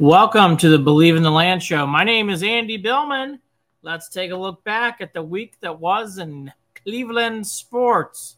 [0.00, 1.84] Welcome to the Believe in the Land show.
[1.84, 3.40] My name is Andy Billman.
[3.82, 8.36] Let's take a look back at the week that was in Cleveland sports.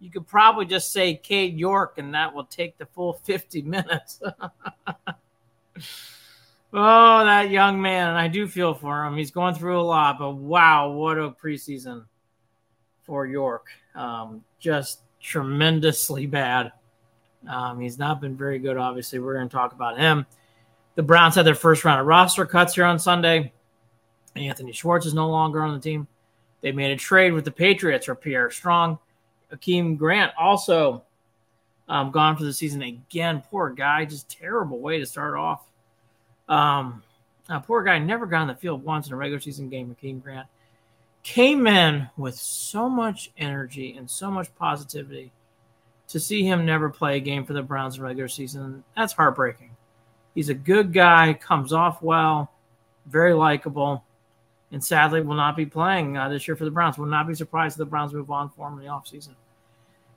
[0.00, 4.20] You could probably just say Cade York, and that will take the full 50 minutes.
[4.40, 5.14] oh,
[6.72, 8.08] that young man.
[8.08, 9.16] And I do feel for him.
[9.16, 12.06] He's going through a lot, but wow, what a preseason
[13.04, 13.68] for York.
[13.94, 16.72] Um, just tremendously bad.
[17.48, 19.20] Um, he's not been very good, obviously.
[19.20, 20.26] We're going to talk about him.
[20.96, 23.52] The Browns had their first round of roster cuts here on Sunday.
[24.34, 26.08] Anthony Schwartz is no longer on the team.
[26.62, 28.98] They made a trade with the Patriots for Pierre Strong.
[29.52, 31.04] Jakeem Grant also
[31.88, 33.42] um, gone for the season again.
[33.50, 35.62] Poor guy, just terrible way to start off.
[36.48, 37.02] Um,
[37.64, 39.94] poor guy never got on the field once in a regular season game.
[39.94, 40.48] Jakeem Grant
[41.22, 45.32] came in with so much energy and so much positivity.
[46.08, 49.75] To see him never play a game for the Browns in regular season, that's heartbreaking.
[50.36, 52.52] He's a good guy, comes off well,
[53.06, 54.04] very likable,
[54.70, 56.98] and sadly will not be playing uh, this year for the Browns.
[56.98, 59.34] Will not be surprised if the Browns move on for him in the offseason.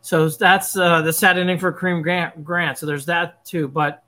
[0.02, 2.78] So that's uh, the sad ending for Jakeem Grant, Grant.
[2.78, 3.70] So there's that too.
[3.70, 4.04] But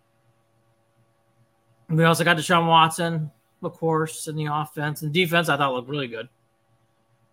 [1.88, 3.32] we also got Deshaun Watson,
[3.64, 5.48] of course, in the offense and defense.
[5.48, 6.28] I thought looked really good.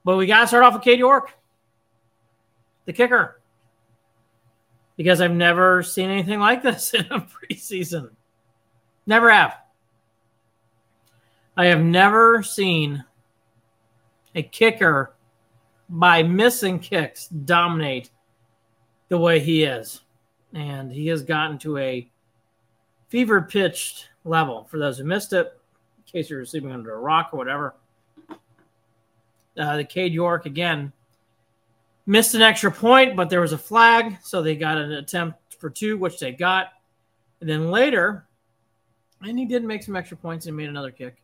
[0.04, 1.36] But we got to start off with Cade York,
[2.84, 3.40] the kicker,
[4.96, 8.10] because I've never seen anything like this in a preseason.
[9.08, 9.56] Never have.
[11.56, 13.02] I have never seen
[14.34, 15.14] a kicker
[15.88, 18.10] by missing kicks dominate
[19.08, 20.02] the way he is.
[20.52, 22.06] And he has gotten to a
[23.08, 24.64] fever pitched level.
[24.70, 25.58] For those who missed it,
[25.96, 27.74] in case you're sleeping under a rock or whatever,
[29.56, 30.92] uh, the Cade York again
[32.04, 34.18] missed an extra point, but there was a flag.
[34.22, 36.74] So they got an attempt for two, which they got.
[37.40, 38.27] And then later,
[39.22, 41.16] and he did make some extra points and made another kick.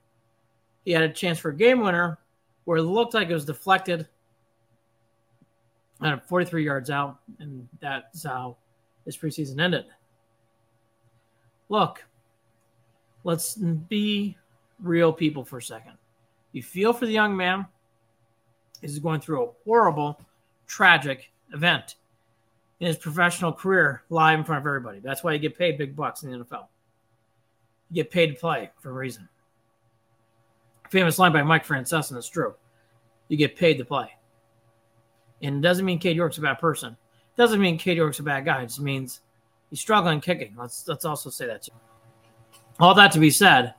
[0.85, 2.19] He had a chance for a game winner
[2.65, 4.09] where it looked like it was deflected
[6.03, 8.57] at 43 yards out, and that's how
[9.05, 9.87] this preseason ended.
[11.69, 12.05] Look,
[13.23, 14.37] let's be
[14.81, 15.95] real people for a second.
[16.53, 17.67] You feel for the young man.
[18.81, 20.21] He's going through a horrible,
[20.67, 21.95] tragic event
[22.81, 24.99] in his professional career live in front of everybody.
[24.99, 26.67] That's why you get paid big bucks in the NFL
[27.93, 29.29] get paid to play for a reason.
[30.91, 32.55] Famous line by Mike Francesa, that's true.
[33.29, 34.11] You get paid to play.
[35.43, 36.93] And it doesn't mean Cade York's a bad person.
[36.93, 38.63] It doesn't mean Cade York's a bad guy.
[38.63, 39.21] It just means
[39.71, 40.55] he's struggling kicking.
[40.57, 41.73] Let's let's also say that too.
[42.79, 43.75] All that to be said,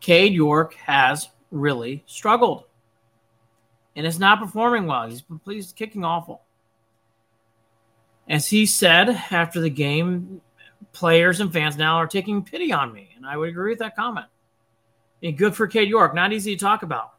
[0.00, 2.64] Cade York has really struggled.
[3.96, 5.08] And is not performing well.
[5.08, 6.42] He's, he's kicking awful.
[8.28, 10.40] As he said after the game,
[10.94, 13.10] players and fans now are taking pity on me.
[13.16, 14.26] And I would agree with that comment.
[15.22, 16.14] And good for Cade York.
[16.14, 17.14] Not easy to talk about.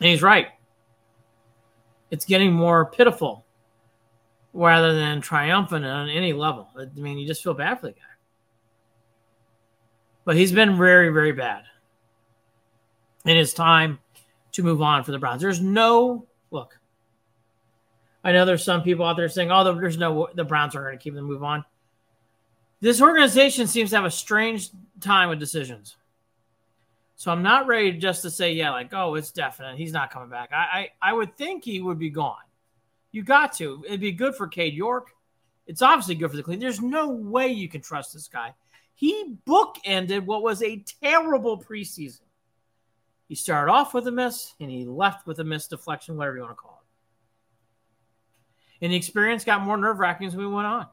[0.00, 0.48] And he's right.
[2.10, 3.44] It's getting more pitiful
[4.52, 6.68] rather than triumphant on any level.
[6.78, 8.00] I mean, you just feel bad for the guy.
[10.24, 11.64] But he's been very, very bad.
[13.24, 13.98] And it's time
[14.52, 15.42] to move on for the Browns.
[15.42, 16.78] There's no look.
[18.24, 20.98] I know there's some people out there saying, "Oh, there's no the Browns aren't going
[20.98, 21.64] to keep them move on."
[22.82, 24.70] This organization seems to have a strange
[25.00, 25.96] time with decisions.
[27.14, 29.78] So I'm not ready just to say, yeah, like, oh, it's definite.
[29.78, 30.50] He's not coming back.
[30.52, 30.56] I,
[31.00, 32.42] I, I would think he would be gone.
[33.12, 33.84] You got to.
[33.86, 35.12] It'd be good for Cade York.
[35.68, 36.58] It's obviously good for the clean.
[36.58, 38.52] There's no way you can trust this guy.
[38.96, 42.22] He bookended what was a terrible preseason.
[43.28, 46.42] He started off with a miss and he left with a miss deflection, whatever you
[46.42, 46.82] want to call
[48.80, 48.84] it.
[48.84, 50.88] And the experience got more nerve wracking as we went on.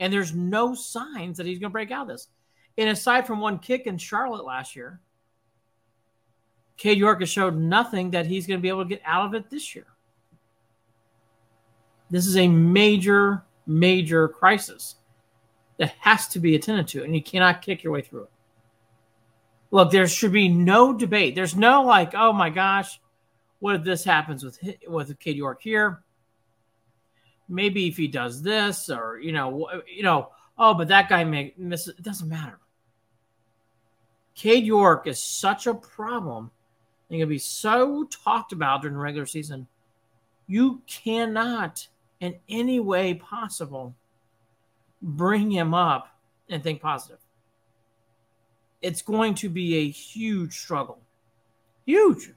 [0.00, 2.28] And there's no signs that he's going to break out of this.
[2.78, 5.00] And aside from one kick in Charlotte last year,
[6.78, 9.34] Cade York has showed nothing that he's going to be able to get out of
[9.34, 9.86] it this year.
[12.08, 14.96] This is a major, major crisis
[15.76, 18.30] that has to be attended to, and you cannot kick your way through it.
[19.70, 21.34] Look, there should be no debate.
[21.34, 22.98] There's no like, oh my gosh,
[23.60, 24.58] what if this happens with
[24.88, 26.02] with Cade York here?
[27.50, 31.52] Maybe if he does this or you know you know oh but that guy may
[31.56, 32.00] miss it.
[32.02, 32.58] Doesn't matter.
[34.34, 36.50] Cade York is such a problem
[37.10, 39.66] and to be so talked about during the regular season.
[40.46, 41.86] You cannot
[42.20, 43.94] in any way possible
[45.02, 46.08] bring him up
[46.48, 47.18] and think positive.
[48.82, 51.00] It's going to be a huge struggle.
[51.84, 52.32] Huge.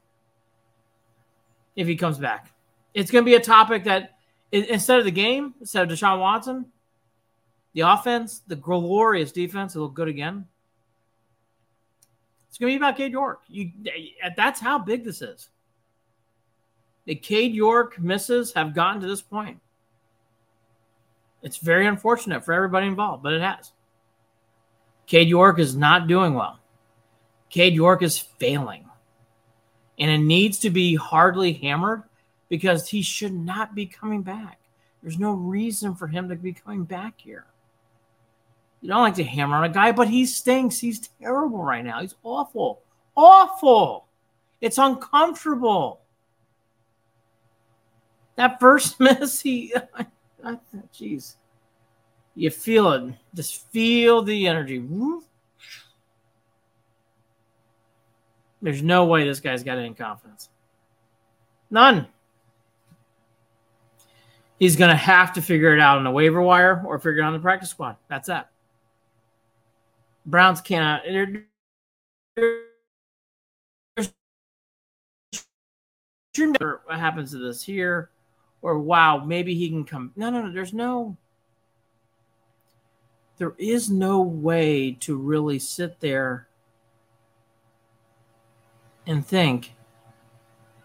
[1.75, 2.51] If he comes back.
[2.93, 4.12] It's going to be a topic that
[4.53, 6.65] instead of the game, instead of Deshaun Watson,
[7.73, 10.47] the offense, the glorious defense, it looked good again.
[12.47, 13.41] It's going to be about Cade York.
[13.47, 13.71] You,
[14.37, 15.49] that's how big this is.
[17.05, 19.59] The Cade York misses have gotten to this point.
[21.41, 23.71] It's very unfortunate for everybody involved, but it has.
[25.07, 26.59] Cade York is not doing well.
[27.49, 28.85] Cade York is failing.
[29.97, 32.03] And it needs to be hardly hammered
[32.53, 34.59] because he should not be coming back.
[35.01, 37.47] There's no reason for him to be coming back here.
[38.79, 40.77] You don't like to hammer on a guy, but he stinks.
[40.77, 42.01] He's terrible right now.
[42.01, 42.83] He's awful.
[43.17, 44.05] Awful.
[44.61, 46.01] It's uncomfortable.
[48.35, 49.73] That first miss, he,
[50.93, 51.37] jeez,
[52.35, 53.15] you feel it.
[53.33, 54.87] Just feel the energy.
[58.61, 60.49] There's no way this guy's got any confidence.
[61.71, 62.09] None.
[64.63, 67.23] He's going to have to figure it out on the waiver wire or figure it
[67.23, 67.97] out on the practice squad.
[68.07, 68.49] That's that.
[70.25, 71.01] Browns cannot.
[76.37, 78.09] What happens to this here?
[78.61, 80.13] Or wow, maybe he can come.
[80.15, 80.53] No, no, no.
[80.53, 81.17] There's no.
[83.39, 86.47] There is no way to really sit there
[89.07, 89.73] and think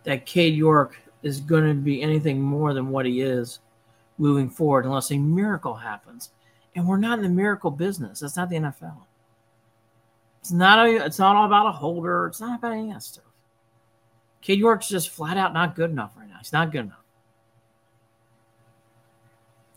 [0.02, 3.60] that Cade York is going to be anything more than what he is
[4.18, 6.30] moving forward unless a miracle happens.
[6.74, 8.20] And we're not in the miracle business.
[8.20, 8.96] That's not the NFL.
[10.40, 12.26] It's not a, it's not all about a holder.
[12.26, 13.24] It's not about any of that stuff.
[14.40, 16.36] Cade York's just flat out not good enough right now.
[16.38, 17.02] He's not good enough.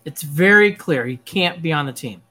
[0.05, 2.21] It's very clear he can't be on the team.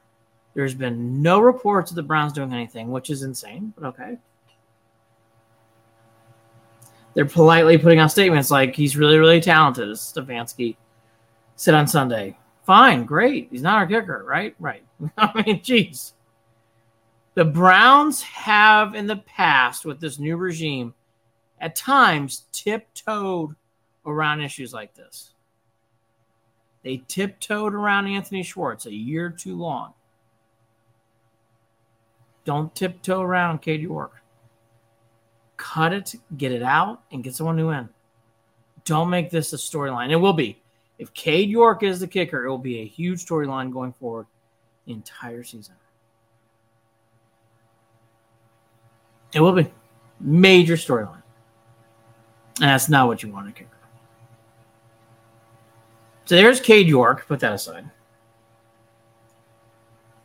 [0.54, 4.18] There's been no reports of the Browns doing anything, which is insane, but okay.
[7.14, 10.76] They're politely putting out statements like he's really, really talented, Stefanski
[11.60, 12.34] said on Sunday.
[12.64, 13.48] Fine, great.
[13.50, 14.54] He's not our kicker, right?
[14.58, 14.82] Right.
[15.18, 16.14] I mean, geez.
[17.34, 20.94] The Browns have in the past with this new regime
[21.60, 23.54] at times tiptoed
[24.06, 25.34] around issues like this.
[26.82, 29.92] They tiptoed around Anthony Schwartz a year too long.
[32.46, 34.22] Don't tiptoe around Cade York.
[35.58, 37.90] Cut it, get it out, and get someone new in.
[38.86, 40.10] Don't make this a storyline.
[40.10, 40.60] It will be.
[41.00, 44.26] If Cade York is the kicker, it will be a huge storyline going forward
[44.84, 45.74] the entire season.
[49.32, 49.72] It will be
[50.20, 51.22] major storyline.
[52.60, 53.78] And that's not what you want to kicker.
[56.26, 57.26] So there's Cade York.
[57.26, 57.90] Put that aside.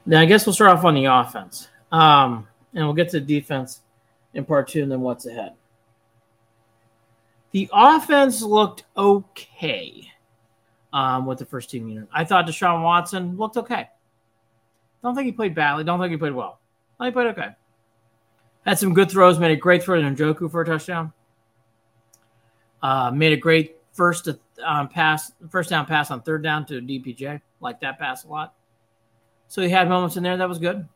[0.06, 1.70] Now I guess we'll start off on the offense.
[1.90, 3.80] Um, and we'll get to defense
[4.34, 5.54] in part two and then what's ahead.
[7.52, 10.12] The offense looked okay
[10.96, 12.08] um, with the first team unit.
[12.12, 13.90] I thought Deshaun Watson looked okay.
[15.04, 15.84] Don't think he played badly.
[15.84, 16.62] Don't think he played well.
[16.98, 17.56] I think he played okay.
[18.66, 19.38] Had some good throws.
[19.38, 21.12] Made a great throw to Njoku for a touchdown.
[22.82, 24.30] Uh, made a great first
[24.64, 27.42] um, pass, first down pass on third down to DPJ.
[27.60, 28.56] Like that pass a lot.
[29.50, 30.88] So he had moments in there that was good.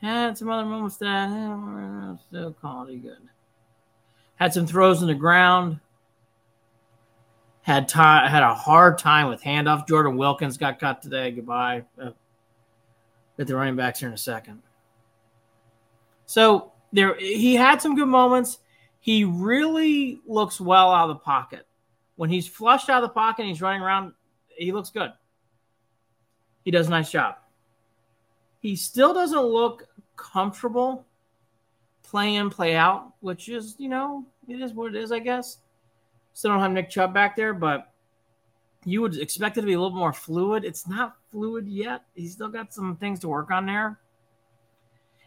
[0.00, 3.18] Had some other moments that eh, still quality good.
[4.36, 5.80] Had some throws in the ground.
[7.64, 9.88] Had time had a hard time with handoff.
[9.88, 11.30] Jordan Wilkins got cut today.
[11.30, 11.84] Goodbye.
[12.00, 12.10] Uh,
[13.36, 14.62] get the running backs here in a second.
[16.26, 18.58] So there, he had some good moments.
[19.00, 21.66] He really looks well out of the pocket.
[22.16, 24.12] When he's flushed out of the pocket and he's running around,
[24.56, 25.12] he looks good.
[26.64, 27.36] He does a nice job.
[28.60, 31.06] He still doesn't look comfortable
[32.14, 35.58] play in, play out, which is, you know, it is what it is, I guess.
[36.34, 37.92] Still don't have Nick Chubb back there, but
[38.84, 40.64] you would expect it to be a little more fluid.
[40.64, 42.02] It's not fluid yet.
[42.14, 43.98] He's still got some things to work on there.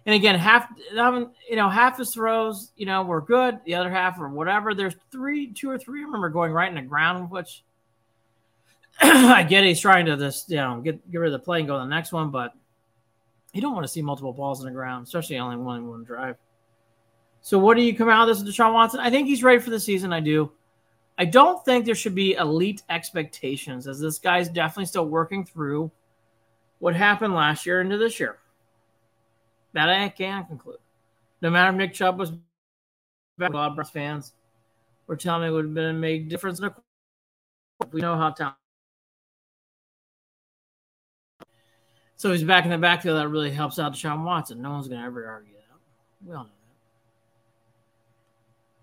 [0.06, 3.60] And again, half you know half his throws, you know, were good.
[3.66, 4.74] The other half or whatever.
[4.74, 6.02] There's three, two or three.
[6.02, 7.64] I remember going right in the ground, which
[9.02, 9.66] I get.
[9.66, 11.84] He's trying to just you know get get rid of the play and go to
[11.84, 12.54] the next one, but
[13.54, 16.38] you don't want to see multiple balls in the ground, especially only one one drive.
[17.42, 19.00] So what do you come out of this, with Deshaun Watson?
[19.00, 20.14] I think he's ready for the season.
[20.14, 20.52] I do.
[21.18, 25.92] I don't think there should be elite expectations, as this guy's definitely still working through
[26.80, 28.38] what happened last year into this year.
[29.74, 30.78] That I can conclude.
[31.42, 32.32] No matter if Nick Chubb was
[33.92, 34.34] fans
[35.08, 36.76] were telling me it would have been a big difference in a
[37.92, 38.58] we know how talented.
[42.16, 43.18] So he's back in the backfield.
[43.18, 44.62] That really helps out Deshaun Watson.
[44.62, 46.28] No one's going to ever argue that.
[46.28, 46.50] We all know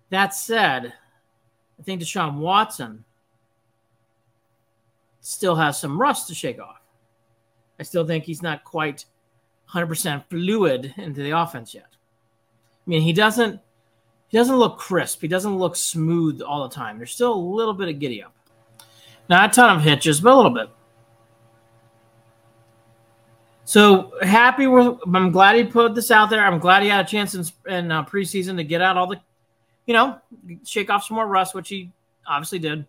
[0.09, 0.17] that.
[0.17, 0.93] That said,
[1.79, 3.03] I think Deshaun Watson
[5.21, 6.81] still has some rust to shake off.
[7.79, 9.05] I still think he's not quite
[9.73, 11.87] 100% fluid into the offense yet.
[11.91, 13.59] I mean, he doesn't
[14.27, 15.21] he doesn't look crisp.
[15.21, 16.97] He doesn't look smooth all the time.
[16.97, 18.33] There's still a little bit of giddy up.
[19.29, 20.69] Not a ton of hitches, but a little bit.
[23.65, 24.97] So happy with.
[25.11, 26.45] I'm glad he put this out there.
[26.45, 29.19] I'm glad he had a chance in, in uh, preseason to get out all the,
[29.85, 30.19] you know,
[30.65, 31.91] shake off some more rust, which he
[32.27, 32.85] obviously did.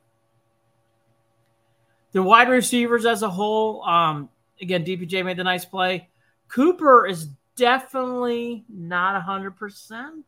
[2.12, 6.08] The wide receivers as a whole, um, again, DPJ made the nice play.
[6.48, 10.22] Cooper is definitely not 100%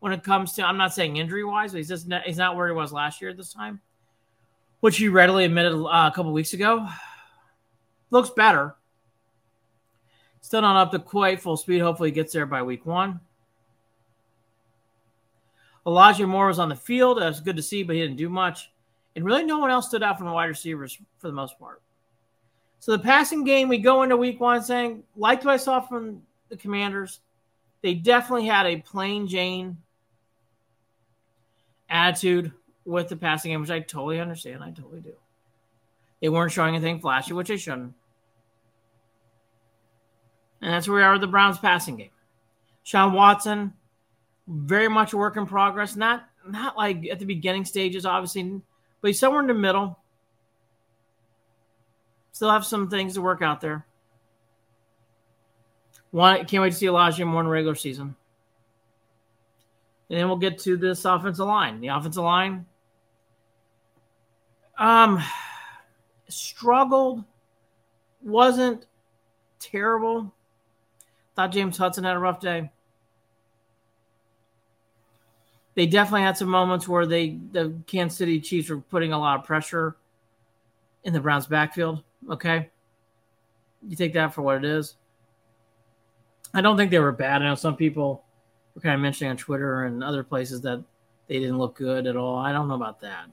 [0.00, 2.54] when it comes to, I'm not saying injury wise, but he's just not, he's not
[2.54, 3.80] where he was last year at this time,
[4.80, 6.86] which he readily admitted uh, a couple weeks ago.
[8.10, 8.76] Looks better.
[10.42, 11.80] Still not up to quite full speed.
[11.80, 13.18] Hopefully, he gets there by week one.
[15.86, 17.18] Elijah Moore was on the field.
[17.18, 18.70] That was good to see, but he didn't do much.
[19.14, 21.80] And really, no one else stood out from the wide receivers for the most part.
[22.80, 26.22] So the passing game, we go into week one saying, like what I saw from
[26.48, 27.20] the commanders.
[27.82, 29.76] They definitely had a plain Jane
[31.88, 32.52] attitude
[32.84, 34.62] with the passing game, which I totally understand.
[34.62, 35.12] I totally do.
[36.20, 37.94] They weren't showing anything flashy, which they shouldn't.
[40.62, 42.10] And that's where we are with the Browns passing game.
[42.82, 43.74] Sean Watson,
[44.46, 45.96] very much a work in progress.
[45.96, 48.60] Not not like at the beginning stages, obviously,
[49.00, 49.98] but he's somewhere in the middle.
[52.32, 53.86] Still have some things to work out there.
[56.10, 58.14] One, can't wait to see Elijah Moore in regular season.
[60.08, 61.80] And then we'll get to this offensive line.
[61.80, 62.66] The offensive line
[64.78, 65.22] um
[66.28, 67.24] struggled,
[68.22, 68.86] wasn't
[69.58, 70.32] terrible.
[71.34, 72.70] Thought James Hudson had a rough day.
[75.76, 79.38] They definitely had some moments where they the Kansas City Chiefs were putting a lot
[79.38, 79.96] of pressure
[81.04, 82.02] in the Browns backfield.
[82.30, 82.70] Okay.
[83.86, 84.96] You take that for what it is.
[86.54, 87.42] I don't think they were bad.
[87.42, 88.24] I know some people
[88.74, 90.82] were kind of mentioning on Twitter and other places that
[91.28, 92.38] they didn't look good at all.
[92.38, 93.26] I don't know about that.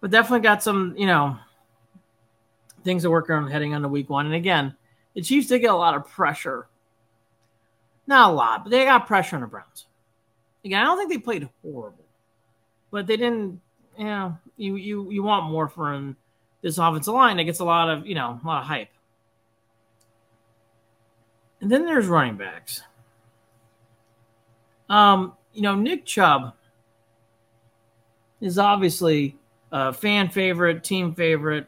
[0.00, 1.38] But definitely got some, you know,
[2.84, 4.26] things to work on heading on into week one.
[4.26, 4.76] And again,
[5.14, 6.68] the Chiefs did get a lot of pressure.
[8.06, 9.86] Not a lot, but they got pressure on the Browns.
[10.64, 12.04] Again, I don't think they played horrible,
[12.90, 13.60] but they didn't
[13.98, 16.16] you know, you you you want more from
[16.62, 18.88] this offensive line that gets a lot of you know a lot of hype.
[21.60, 22.82] And then there's running backs.
[24.88, 26.54] Um, you know, Nick Chubb
[28.40, 29.36] is obviously
[29.72, 31.66] a fan favorite, team favorite.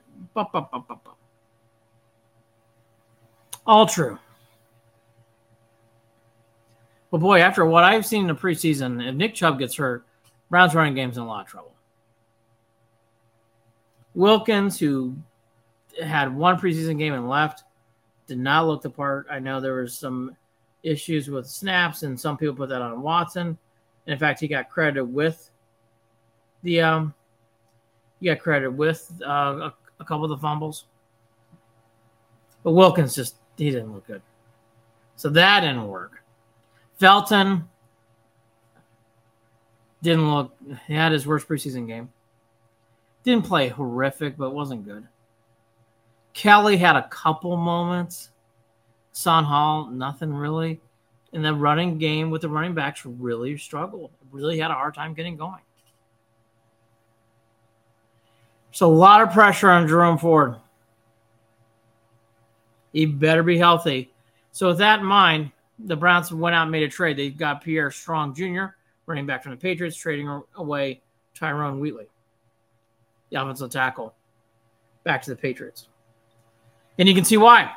[3.66, 4.18] All true.
[7.18, 10.04] Boy, after what I've seen in the preseason, if Nick Chubb gets hurt,
[10.50, 11.72] Browns running game's in a lot of trouble.
[14.14, 15.14] Wilkins, who
[16.02, 17.64] had one preseason game and left,
[18.26, 19.26] did not look the part.
[19.30, 20.36] I know there was some
[20.82, 23.58] issues with snaps, and some people put that on Watson.
[24.06, 25.50] And in fact, he got credited with
[26.62, 27.14] the um,
[28.20, 30.86] he got credited with uh, a, a couple of the fumbles.
[32.62, 34.22] But Wilkins just he didn't look good,
[35.16, 36.22] so that didn't work.
[36.98, 37.68] Felton
[40.02, 40.56] didn't look.
[40.86, 42.10] He had his worst preseason game.
[43.24, 45.06] Didn't play horrific, but wasn't good.
[46.32, 48.30] Kelly had a couple moments.
[49.12, 50.80] Son Hall, nothing really.
[51.32, 54.10] And the running game with the running backs really struggled.
[54.30, 55.60] Really had a hard time getting going.
[58.70, 60.56] So a lot of pressure on Jerome Ford.
[62.92, 64.12] He better be healthy.
[64.52, 67.16] So with that in mind, the Browns went out and made a trade.
[67.16, 68.66] They got Pierre Strong Jr.,
[69.06, 71.02] running back from the Patriots, trading away
[71.34, 72.08] Tyrone Wheatley
[73.30, 74.14] the offensive tackle,
[75.04, 75.88] back to the Patriots.
[76.98, 77.74] And you can see why.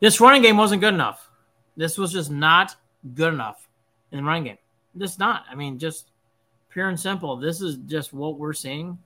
[0.00, 1.28] This running game wasn't good enough.
[1.76, 2.76] This was just not
[3.14, 3.68] good enough
[4.12, 4.58] in the running game.
[4.96, 5.44] Just not.
[5.50, 6.10] I mean, just
[6.70, 7.36] pure and simple.
[7.36, 8.98] This is just what we're seeing.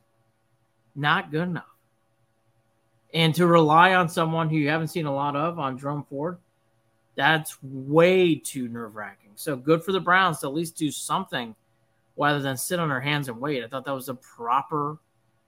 [0.94, 1.64] Not good enough.
[3.12, 6.38] And to rely on someone who you haven't seen a lot of on Jerome Ford,
[7.16, 9.30] that's way too nerve wracking.
[9.36, 11.54] So good for the Browns to at least do something
[12.16, 13.64] rather than sit on their hands and wait.
[13.64, 14.98] I thought that was a proper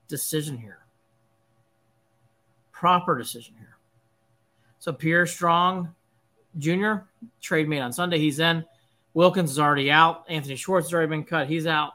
[0.09, 0.79] decision here.
[2.73, 3.77] Proper decision here.
[4.79, 5.95] So Pierre Strong
[6.59, 6.95] Jr.
[7.41, 8.19] trade made on Sunday.
[8.19, 8.65] He's in.
[9.15, 10.25] Wilkins is already out.
[10.29, 11.49] Anthony Schwartz has already been cut.
[11.49, 11.93] He's out.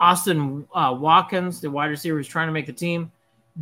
[0.00, 3.12] Austin uh, Watkins, the wide receiver, who's trying to make the team,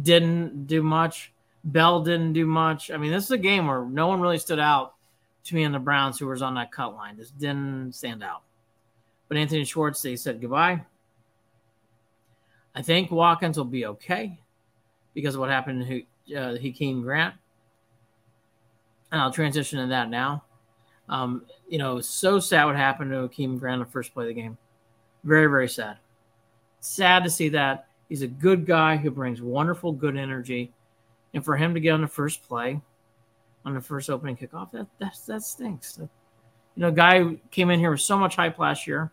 [0.03, 1.33] didn't do much.
[1.65, 2.91] Bell didn't do much.
[2.91, 4.95] I mean, this is a game where no one really stood out
[5.45, 7.17] to me on the Browns who was on that cut line.
[7.17, 8.43] Just didn't stand out.
[9.29, 10.85] But Anthony Schwartz, they said goodbye.
[12.75, 14.39] I think Watkins will be okay
[15.15, 17.35] because of what happened to uh, Jakeem Grant.
[19.11, 20.45] And I'll transition to that now.
[21.09, 24.41] Um, you know, so sad what happened to Jakeem Grant the first play of the
[24.41, 24.57] game.
[25.25, 25.99] Very, very sad.
[26.81, 27.87] Sad to see that.
[28.09, 30.73] He's a good guy who brings wonderful, good energy.
[31.35, 32.81] And for him to get on the first play,
[33.65, 35.95] on the first opening kickoff, that that, that stinks.
[35.95, 36.09] That,
[36.75, 39.11] you know, guy came in here with so much hype last year.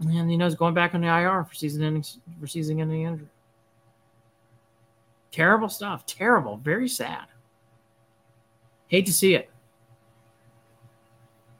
[0.00, 2.04] And, you know, he's going back on the IR for season ending,
[2.40, 3.28] for season ending injury.
[5.32, 6.06] Terrible stuff.
[6.06, 6.56] Terrible.
[6.56, 7.26] Very sad.
[8.86, 9.50] Hate to see it.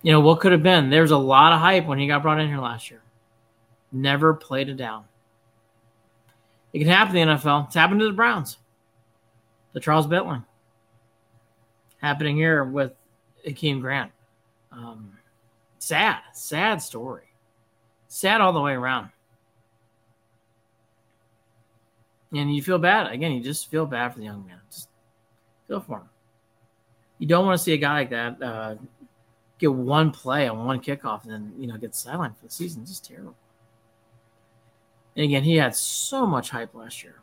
[0.02, 0.90] You know, what could have been?
[0.90, 3.02] There's a lot of hype when he got brought in here last year.
[3.90, 5.04] Never played it down.
[6.72, 7.66] It can happen in the NFL.
[7.66, 8.58] It's happened to the Browns.
[9.74, 10.40] LeCharles Bentley.
[12.00, 12.92] Happening here with
[13.46, 14.12] Jakeem Grant.
[14.70, 15.12] Um,
[15.78, 17.24] sad, sad story.
[18.08, 19.10] Sad all the way around.
[22.32, 23.10] And you feel bad.
[23.10, 24.60] Again, you just feel bad for the young man.
[24.70, 24.88] Just
[25.66, 26.08] feel for him.
[27.18, 28.74] You don't want to see a guy like that uh,
[29.58, 32.82] get one play on one kickoff and then, you know, get sidelined for the season.
[32.82, 33.34] It's just terrible.
[35.16, 37.16] And again, he had so much hype last year,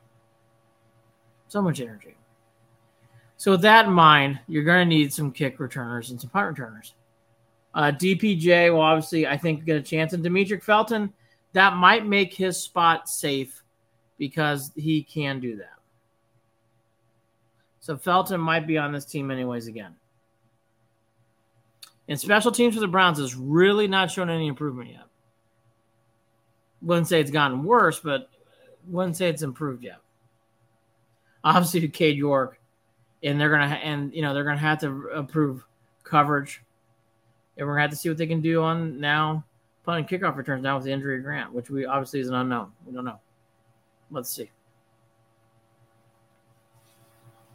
[1.47, 2.15] so much energy.
[3.37, 6.49] So, with that in mind, you're going to need some kick returners and some punt
[6.49, 6.93] returners.
[7.73, 10.13] Uh, DPJ will obviously, I think, get a chance.
[10.13, 11.11] And Demetric Felton,
[11.51, 13.63] that might make his spot safe
[14.17, 15.75] because he can do that.
[17.81, 19.95] So Felton might be on this team anyways again.
[22.07, 25.05] And special teams for the Browns has really not shown any improvement yet.
[26.81, 28.29] Wouldn't say it's gotten worse, but
[28.87, 29.99] wouldn't say it's improved yet.
[31.43, 32.59] Obviously, Cade York,
[33.25, 35.65] and they're gonna and you know they're gonna have to improve
[36.03, 36.63] coverage
[37.57, 39.43] and we're gonna have to see what they can do on now
[39.85, 42.35] punt and kickoff returns now with the injury of Grant, which we obviously is an
[42.35, 42.71] unknown.
[42.85, 43.19] We don't know.
[44.09, 44.49] Let's see.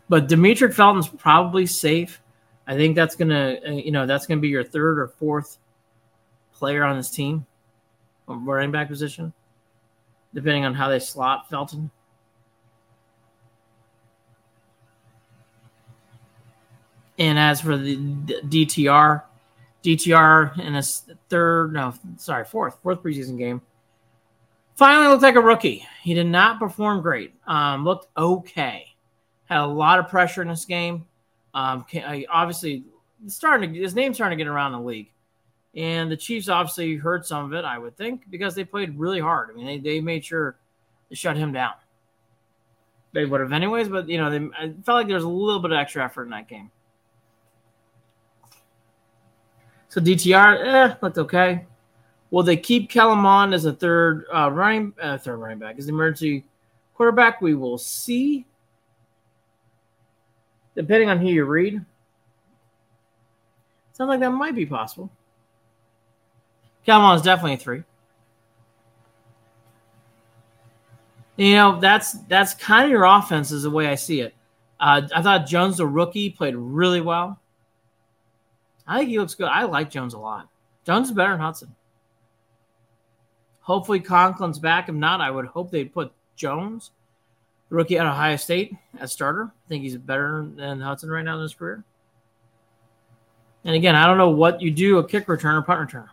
[0.09, 2.23] But Demetric Felton's probably safe.
[2.67, 5.59] I think that's gonna, uh, you know, that's gonna be your third or fourth
[6.53, 7.47] player on this team,
[8.27, 9.33] running back position,
[10.35, 11.91] depending on how they slot Felton.
[17.21, 19.23] And as for the DTR,
[19.85, 23.61] DTR in his third, no, sorry, fourth, fourth preseason game.
[24.75, 25.87] Finally looked like a rookie.
[26.03, 27.35] He did not perform great.
[27.47, 28.87] Um, looked okay.
[29.45, 31.07] Had a lot of pressure in this game.
[31.53, 31.85] Um,
[32.31, 32.85] obviously,
[33.27, 35.13] starting to, his name's starting to get around the league.
[35.75, 39.21] And the Chiefs obviously heard some of it, I would think, because they played really
[39.21, 39.51] hard.
[39.51, 40.57] I mean, they, they made sure
[41.11, 41.75] to shut him down.
[43.13, 45.61] They would have anyways, but you know, they I felt like there was a little
[45.61, 46.71] bit of extra effort in that game.
[49.91, 51.67] So DTR, eh, looked okay.
[52.31, 55.87] Will they keep Kellen Mond as a third uh, running uh, third running back as
[55.87, 56.45] the emergency
[56.95, 57.43] quarterback?
[57.43, 58.47] We will see.
[60.77, 61.85] Depending on who you read,
[63.93, 65.11] sounds like that might be possible.
[66.87, 67.83] Kellen Mond is definitely a three.
[71.37, 74.35] You know that's that's kind of your offense is the way I see it.
[74.79, 77.41] Uh, I thought Jones, the rookie, played really well.
[78.91, 79.47] I think he looks good.
[79.47, 80.49] I like Jones a lot.
[80.85, 81.77] Jones is better than Hudson.
[83.61, 84.89] Hopefully Conklin's back.
[84.89, 86.91] If not, I would hope they'd put Jones,
[87.69, 89.45] rookie at Ohio State, as starter.
[89.45, 91.85] I think he's better than Hudson right now in his career.
[93.63, 96.09] And again, I don't know what you do a kick returner, punt returner.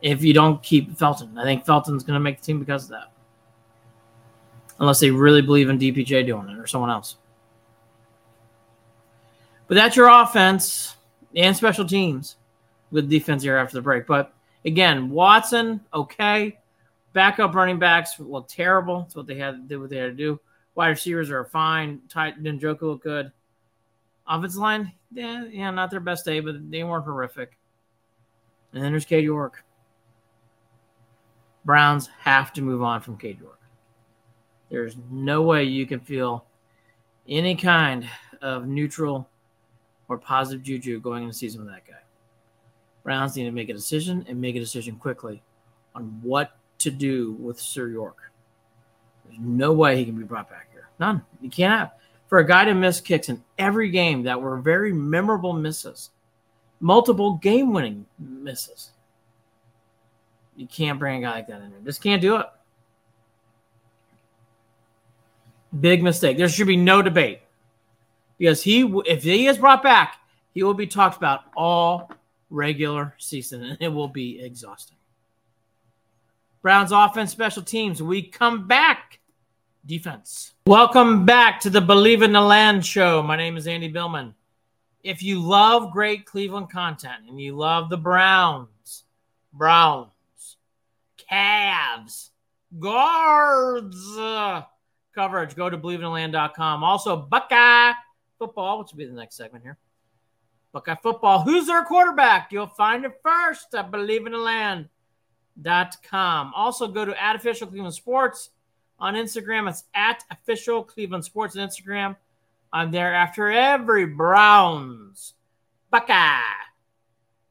[0.00, 2.90] If you don't keep Felton, I think Felton's going to make the team because of
[2.90, 3.12] that.
[4.78, 7.16] Unless they really believe in DPJ doing it or someone else.
[9.68, 10.94] But that's your offense
[11.34, 12.36] and special teams
[12.90, 14.06] with defense here after the break.
[14.06, 14.32] But
[14.64, 16.58] again, Watson, okay.
[17.12, 19.02] Backup running backs look terrible.
[19.02, 19.80] That's what they had to do.
[19.80, 20.40] What they had to do.
[20.74, 22.00] Wide receivers are fine.
[22.08, 23.30] Tight Njoku look good.
[24.26, 27.58] Offensive line, yeah, yeah, not their best day, but they weren't horrific.
[28.72, 29.64] And then there's Cade York.
[31.64, 33.60] Browns have to move on from Cade York.
[34.70, 36.46] There's no way you can feel
[37.28, 38.08] any kind
[38.42, 39.28] of neutral
[40.14, 41.98] or positive juju going into season with that guy.
[43.02, 45.42] Browns need to make a decision and make a decision quickly
[45.94, 48.16] on what to do with Sir York.
[49.26, 50.88] There's no way he can be brought back here.
[50.98, 51.22] None.
[51.42, 51.92] You can't have.
[52.28, 56.10] For a guy to miss kicks in every game that were very memorable misses,
[56.80, 58.92] multiple game winning misses,
[60.56, 61.80] you can't bring a guy like that in there.
[61.84, 62.46] Just can't do it.
[65.80, 66.38] Big mistake.
[66.38, 67.40] There should be no debate
[68.38, 70.18] because he, if he is brought back,
[70.52, 72.10] he will be talked about all
[72.50, 74.96] regular season, and it will be exhausting.
[76.62, 78.02] Browns offense, special teams.
[78.02, 79.20] We come back.
[79.86, 80.54] Defense.
[80.66, 83.22] Welcome back to the Believe in the Land show.
[83.22, 84.34] My name is Andy Billman.
[85.02, 89.04] if you love great Cleveland content and you love the Browns,
[89.52, 90.08] Browns,
[91.30, 92.30] Cavs,
[92.80, 94.62] Guards uh,
[95.14, 96.82] coverage, go to believeinaland.com.
[96.82, 97.92] Also, Buckeye
[98.46, 99.78] football, which will be the next segment here.
[100.72, 101.42] Buckeye football.
[101.42, 102.52] Who's their quarterback?
[102.52, 106.52] You'll find it first at believeinaland.com.
[106.54, 108.50] Also, go to at official Cleveland Sports
[108.98, 109.70] on Instagram.
[109.70, 112.16] It's at official Cleveland Sports on Instagram.
[112.72, 115.34] I'm there after every Browns,
[115.90, 116.40] Buckeye,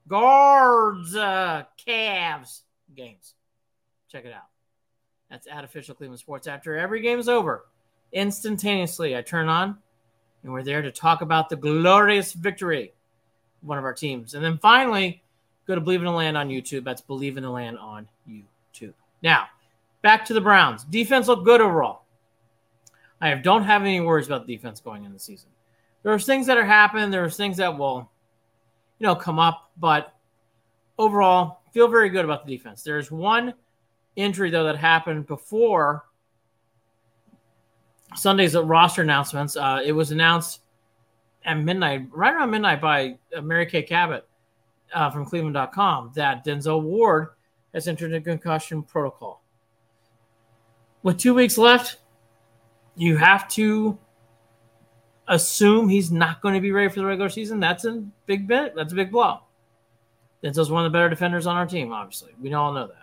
[0.07, 2.61] Guards, uh, Cavs
[2.93, 3.35] games.
[4.11, 4.49] Check it out.
[5.29, 6.45] That's at official Cleveland Sports.
[6.45, 7.65] After every game is over,
[8.11, 9.77] instantaneously I turn on,
[10.43, 12.93] and we're there to talk about the glorious victory
[13.61, 14.33] of one of our teams.
[14.33, 15.23] And then finally,
[15.67, 16.83] go to Believe in the Land on YouTube.
[16.83, 18.93] That's Believe in the Land on YouTube.
[19.21, 19.47] Now,
[20.01, 20.83] back to the Browns.
[20.83, 22.03] Defense looked good overall.
[23.21, 25.49] I don't have any worries about the defense going in the season.
[26.03, 27.09] There's things that are happening.
[27.09, 28.09] There's things that will,
[28.99, 30.13] you know, come up, but
[30.97, 32.83] overall, feel very good about the defense.
[32.83, 33.53] There's one
[34.15, 36.03] injury though that happened before
[38.15, 39.55] Sunday's roster announcements.
[39.55, 40.61] Uh, it was announced
[41.45, 44.27] at midnight, right around midnight, by uh, Mary Kay Cabot
[44.93, 47.29] uh, from Cleveland.com that Denzel Ward
[47.73, 49.41] has entered a concussion protocol.
[51.01, 51.97] With two weeks left,
[52.95, 53.97] you have to
[55.27, 57.59] assume he's not going to be ready for the regular season.
[57.59, 58.73] That's a big bit.
[58.75, 59.39] That's a big blow.
[60.43, 62.33] Denzel's one of the better defenders on our team, obviously.
[62.41, 63.02] We all know that.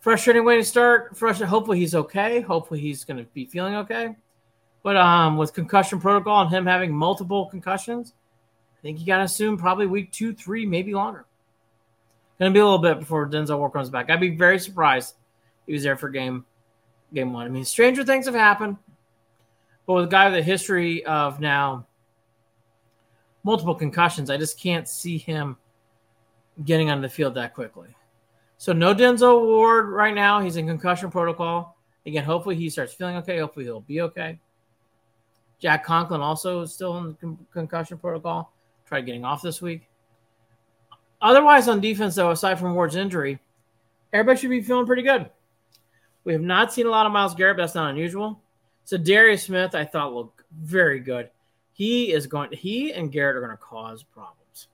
[0.00, 1.16] Frustrating way to start.
[1.16, 1.48] Frustrating.
[1.48, 2.40] Hopefully he's okay.
[2.40, 4.14] Hopefully he's going to be feeling okay.
[4.82, 8.14] But um, with concussion protocol and him having multiple concussions,
[8.78, 11.26] I think you got to assume probably week two, three, maybe longer.
[12.38, 14.08] Going to be a little bit before Denzel Ward comes back.
[14.08, 15.16] I'd be very surprised
[15.66, 16.44] he was there for game
[17.12, 17.46] game one.
[17.46, 18.76] I mean, stranger things have happened,
[19.86, 21.86] but with a guy with a history of now
[23.42, 25.56] multiple concussions, I just can't see him
[26.64, 27.88] getting on the field that quickly.
[28.58, 30.40] So no Denzel Ward right now.
[30.40, 31.76] He's in concussion protocol.
[32.04, 33.38] Again, hopefully he starts feeling okay.
[33.38, 34.38] Hopefully he'll be okay.
[35.60, 38.52] Jack Conklin also is still in con- concussion protocol.
[38.86, 39.88] Tried getting off this week.
[41.22, 43.38] Otherwise, on defense, though, aside from Ward's injury,
[44.12, 45.30] everybody should be feeling pretty good.
[46.24, 48.40] We have not seen a lot of Myles Garrett, but that's not unusual.
[48.84, 51.30] So Darius Smith, I thought looked very good.
[51.72, 52.52] He is going.
[52.52, 54.68] He and Garrett are going to cause problems.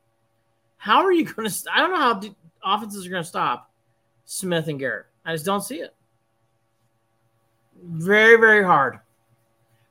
[0.79, 1.65] How are you going to?
[1.73, 3.71] I don't know how offenses are going to stop
[4.25, 5.07] Smith and Garrett.
[5.25, 5.95] I just don't see it.
[7.83, 8.99] Very, very hard.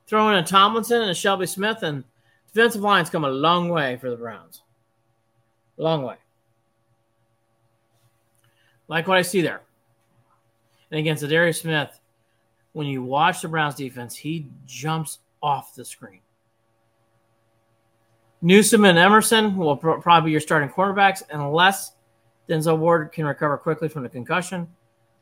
[0.08, 2.04] Throwing a Tomlinson and a Shelby Smith and
[2.48, 4.62] defensive lines come a long way for the Browns.
[5.78, 6.16] Long way.
[8.88, 9.62] Like what I see there.
[10.92, 12.00] And against Darius Smith,
[12.74, 16.20] when you watch the Browns defense, he jumps off the screen.
[18.42, 21.94] Newsome and Emerson will probably be your starting quarterbacks unless
[22.50, 24.68] Denzel Ward can recover quickly from the concussion.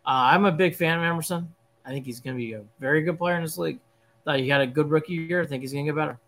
[0.05, 1.53] Uh, I'm a big fan of Emerson.
[1.85, 3.79] I think he's going to be a very good player in this league.
[4.25, 5.41] Thought he had a good rookie year.
[5.41, 6.19] I think he's going to get better.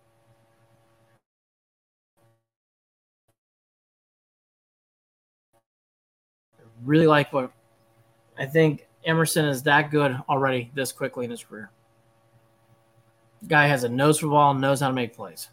[6.57, 7.51] I really like what
[8.37, 11.69] I think Emerson is that good already this quickly in his career.
[13.47, 15.49] Guy has a nose for ball, knows how to make plays.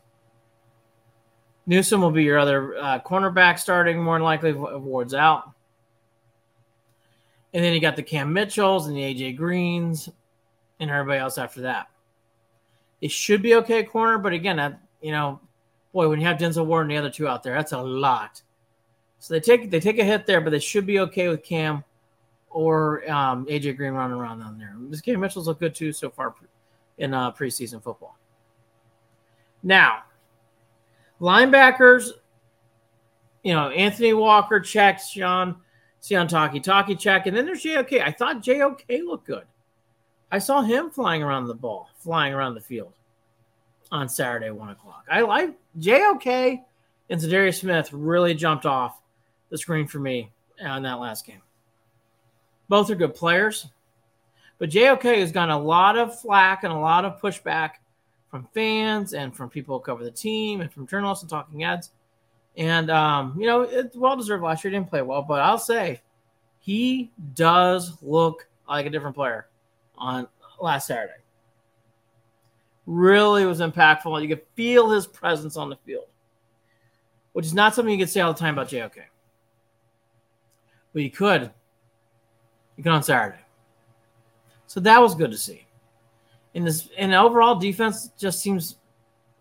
[1.66, 5.53] Newsome will be your other uh, cornerback starting, more than likely, Ward's out.
[7.53, 10.09] And then you got the Cam Mitchells and the AJ Greens
[10.79, 11.88] and everybody else after that.
[13.01, 15.40] It should be okay corner, but again, that, you know,
[15.92, 18.42] boy, when you have Denzel Ward and the other two out there, that's a lot.
[19.18, 21.85] So they take they take a hit there, but they should be okay with Cam
[22.49, 24.75] or um, AJ Green running around down there.
[24.88, 26.35] This Cam Mitchell's look good too so far
[26.99, 28.16] in uh, preseason football.
[29.62, 30.05] Now,
[31.21, 32.11] linebackers,
[33.43, 35.57] you know, Anthony Walker checks, Sean,
[36.03, 38.01] Sione Takitaki check, and then there's JOK.
[38.01, 39.45] I thought JOK looked good.
[40.33, 42.93] I saw him flying around the ball, flying around the field
[43.91, 45.05] on Saturday, one o'clock.
[45.11, 46.61] I like JOK
[47.11, 49.01] and Za'Darius Smith really jumped off
[49.51, 50.31] the screen for me
[50.63, 51.43] on that last game.
[52.69, 53.67] Both are good players.
[54.59, 57.73] But JOK has gotten a lot of flack and a lot of pushback
[58.31, 61.90] from fans and from people who cover the team and from journalists and talking heads.
[62.57, 64.71] And, um, you know, it's well deserved last year.
[64.71, 66.01] He didn't play well, but I'll say
[66.61, 69.49] he does look like a different player
[69.97, 70.29] on
[70.61, 71.14] last Saturday.
[72.87, 74.23] Really was impactful.
[74.23, 76.07] You could feel his presence on the field,
[77.33, 78.97] which is not something you could say all the time about JOK.
[80.93, 81.51] But you could
[82.77, 83.38] you could on Saturday.
[84.66, 85.66] So that was good to see.
[86.55, 88.77] In this and overall defense just seems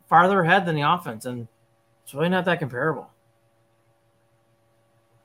[0.08, 1.26] farther ahead than the offense.
[1.26, 1.48] And
[2.04, 3.10] It's really not that comparable.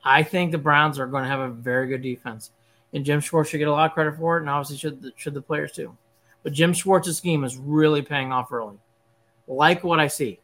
[0.05, 2.51] I think the Browns are going to have a very good defense,
[2.93, 5.13] and Jim Schwartz should get a lot of credit for it, and obviously should the,
[5.17, 5.97] should the players too.
[6.43, 8.77] But Jim Schwartz's scheme is really paying off early.
[9.47, 10.41] Like what I see.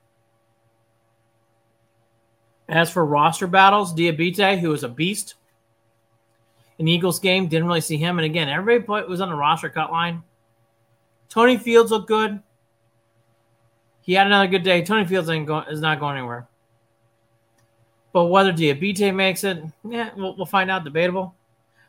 [2.70, 5.34] As for roster battles, Diabate, who is a beast
[6.78, 8.18] in the Eagles game, didn't really see him.
[8.18, 10.22] And again, everybody was on the roster cut line.
[11.30, 12.42] Tony Fields looked good.
[14.02, 14.82] He had another good day.
[14.82, 16.48] Tony Fields ain't is not going anywhere.
[18.12, 20.82] But whether Diabate makes it, yeah, we'll, we'll find out.
[20.84, 21.34] Debatable.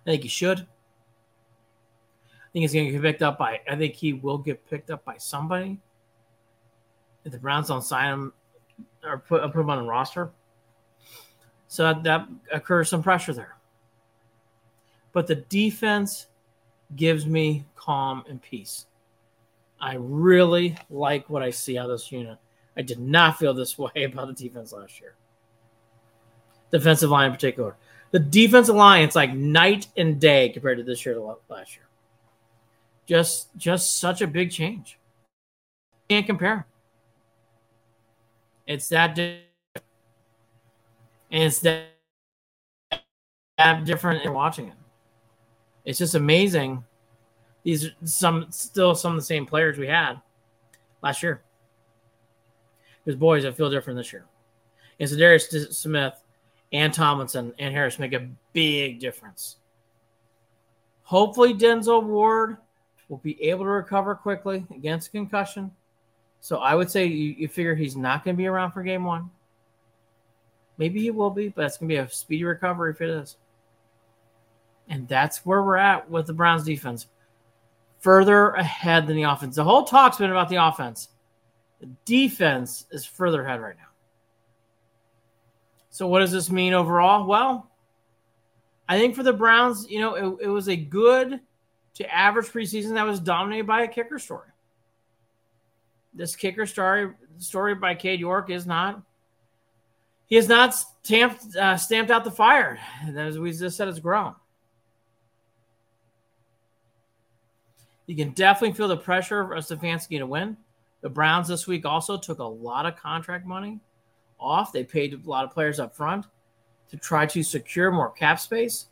[0.06, 0.60] I think he should.
[0.60, 3.60] I think he's going to get picked up by.
[3.70, 5.80] I think he will get picked up by somebody.
[7.26, 8.34] If the Browns don't sign him
[9.04, 10.32] or put, put him on the roster,
[11.68, 13.56] so that, that occurs some pressure there.
[15.14, 16.28] But the defense
[16.96, 18.86] gives me calm and peace.
[19.82, 22.38] I really like what I see out of this unit.
[22.78, 25.16] I did not feel this way about the defense last year.
[26.72, 27.76] Defensive line in particular.
[28.12, 31.86] The defensive line, it's like night and day compared to this year to last year.
[33.08, 35.00] Just just such a big change.
[36.08, 36.68] Can't compare.
[38.68, 39.46] It's that different.
[41.32, 41.86] And it's that,
[43.58, 44.76] that different in watching it.
[45.86, 46.84] It's just amazing
[47.64, 50.22] these are some still some of the same players we had
[51.02, 51.42] last year.
[53.04, 54.26] Because boys I feel different this year.
[55.00, 56.14] And so Darius Smith
[56.72, 59.58] and Tomlinson and Harris make a big difference.
[61.04, 62.58] Hopefully, Denzel Ward
[63.10, 65.72] will be able to recover quickly against concussion.
[66.40, 69.04] So I would say you, you figure he's not going to be around for game
[69.04, 69.30] one.
[70.78, 73.36] Maybe he will be, but it's going to be a speedy recovery if it is.
[74.88, 77.08] And that's where we're at with the Browns defense
[78.02, 79.56] further ahead than the offense.
[79.56, 81.08] The whole talk's been about the offense.
[81.80, 83.84] The defense is further ahead right now.
[85.90, 87.26] So, what does this mean overall?
[87.26, 87.70] Well,
[88.90, 91.40] I think for the Browns, you know, it, it was a good
[91.96, 94.50] to average preseason that was dominated by a kicker story.
[96.14, 99.02] This kicker story story by Cade York is not.
[100.26, 104.00] He has not stamped uh, stamped out the fire, and as we just said, it's
[104.00, 104.36] grown.
[108.08, 110.58] You can definitely feel the pressure of Stefanski to win.
[111.02, 113.80] The Browns this week also took a lot of contract money
[114.40, 114.72] off.
[114.72, 116.26] They paid a lot of players up front
[116.90, 118.88] to try to secure more cap space.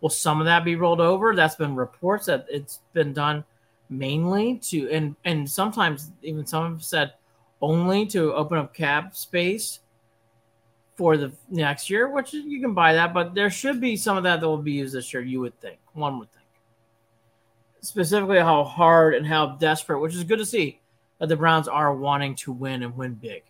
[0.00, 1.34] Will some of that be rolled over?
[1.34, 3.44] That's been reports that it's been done
[3.92, 7.12] mainly to and and sometimes even some have said
[7.60, 9.80] only to open up cap space
[10.96, 14.22] for the next year, which you can buy that, but there should be some of
[14.22, 15.78] that that will be used this year, you would think.
[15.94, 16.39] One would think
[17.80, 20.80] specifically how hard and how desperate, which is good to see,
[21.18, 23.42] that the Browns are wanting to win and win big.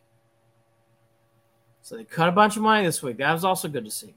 [1.83, 3.19] So they cut a bunch of money this week.
[3.19, 4.15] That was also good to see.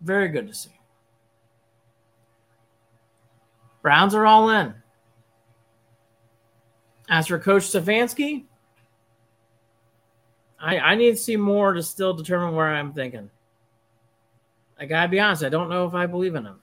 [0.00, 0.78] Very good to see.
[3.82, 4.74] Browns are all in.
[7.08, 8.44] As for Coach Stefanski,
[10.60, 13.30] I, I need to see more to still determine where I'm thinking.
[14.78, 16.60] I gotta be honest, I don't know if I believe in him.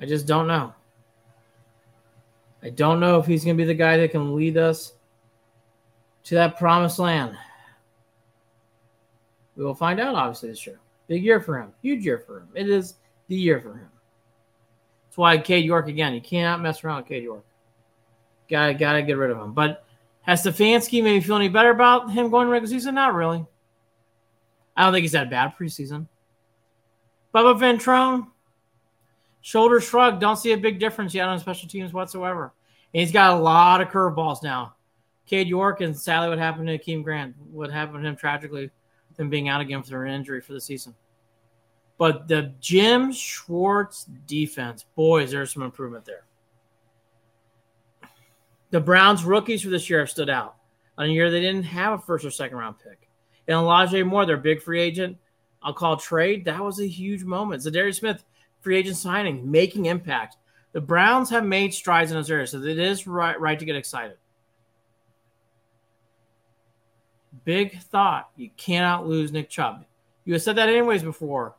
[0.00, 0.74] I just don't know.
[2.62, 4.94] I don't know if he's going to be the guy that can lead us
[6.24, 7.36] to that promised land.
[9.56, 10.80] We will find out, obviously, this year.
[11.06, 11.72] Big year for him.
[11.82, 12.48] Huge year for him.
[12.54, 12.94] It is
[13.28, 13.90] the year for him.
[15.06, 17.44] That's why Cade York, again, you cannot mess around with Cade York.
[18.48, 19.52] Gotta, gotta get rid of him.
[19.52, 19.84] But
[20.22, 22.94] has Stefanski maybe feel any better about him going regular season?
[22.94, 23.44] Not really.
[24.76, 26.08] I don't think he's had a bad preseason.
[27.34, 28.28] Bubba Ventrone,
[29.44, 30.18] shoulder shrug.
[30.20, 32.54] Don't see a big difference yet on special teams whatsoever.
[32.94, 34.74] And he's got a lot of curveballs now.
[35.26, 38.70] Cade York and sadly what happened to Jakeem Grant, what happened to him tragically,
[39.16, 40.94] them being out again for an injury for the season.
[41.98, 46.24] But the Jim Schwartz defense, boys, there's some improvement there.
[48.70, 50.56] The Browns rookies for this year have stood out.
[50.96, 53.08] On a year they didn't have a first or second round pick.
[53.46, 55.18] And Elijah Moore, their big free agent,
[55.62, 56.46] I'll call trade.
[56.46, 57.62] That was a huge moment.
[57.62, 58.24] Za'Darius Smith
[58.64, 60.38] free agent signing, making impact.
[60.72, 63.76] The Browns have made strides in this area, so it is right, right to get
[63.76, 64.16] excited.
[67.44, 68.30] Big thought.
[68.36, 69.84] You cannot lose Nick Chubb.
[70.24, 71.54] You have said that anyways before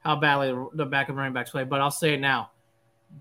[0.00, 2.50] how badly the backup running backs play, but I'll say it now.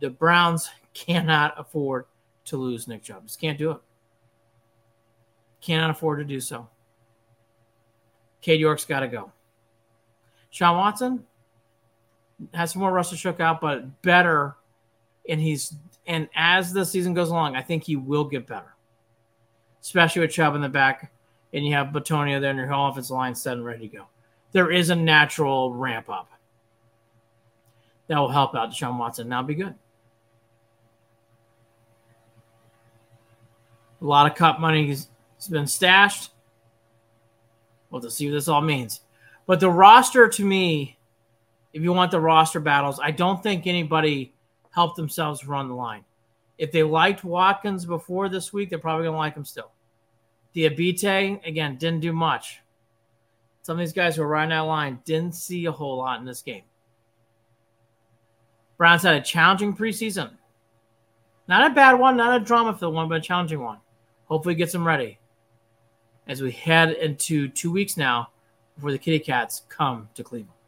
[0.01, 2.05] The Browns cannot afford
[2.45, 3.25] to lose Nick Chubb.
[3.25, 3.77] Just can't do it.
[5.61, 6.67] Cannot afford to do so.
[8.41, 9.31] Cade York's got to go.
[10.49, 11.25] Sean Watson,
[12.53, 14.55] has some more to shook out, but better.
[15.27, 15.73] And he's
[16.07, 18.73] and as the season goes along, I think he will get better.
[19.81, 21.11] especially with Chubb in the back,
[21.53, 24.05] and you have Bitonio there, and your whole offensive line set and ready to go.
[24.51, 26.29] There is a natural ramp up
[28.07, 29.29] that will help out Deshaun Watson.
[29.29, 29.75] Now be good.
[34.01, 35.07] A lot of cup money has
[35.49, 36.31] been stashed.
[37.89, 39.01] We'll just see what this all means.
[39.45, 40.97] But the roster to me,
[41.73, 44.33] if you want the roster battles, I don't think anybody
[44.71, 46.03] helped themselves run the line.
[46.57, 49.71] If they liked Watkins before this week, they're probably going to like him still.
[50.55, 52.59] Diabate, again, didn't do much.
[53.61, 56.25] Some of these guys who are riding that line didn't see a whole lot in
[56.25, 56.63] this game.
[58.77, 60.31] Browns had a challenging preseason.
[61.47, 63.79] Not a bad one, not a drama filled one, but a challenging one.
[64.25, 65.17] Hopefully, gets them ready
[66.27, 68.29] as we head into two weeks now
[68.75, 70.58] before the Kitty Cats come to Cleveland.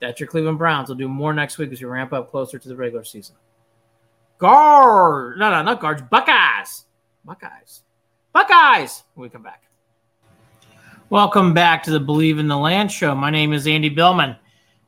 [0.00, 0.88] That's your Cleveland Browns.
[0.88, 3.36] We'll do more next week as we ramp up closer to the regular season.
[4.38, 6.86] Guard, no, no, not guards, Buckeyes,
[7.24, 7.82] Buckeyes,
[8.32, 9.04] Buckeyes.
[9.14, 9.64] When we come back.
[11.10, 13.14] Welcome back to the Believe in the Land show.
[13.14, 14.36] My name is Andy Billman.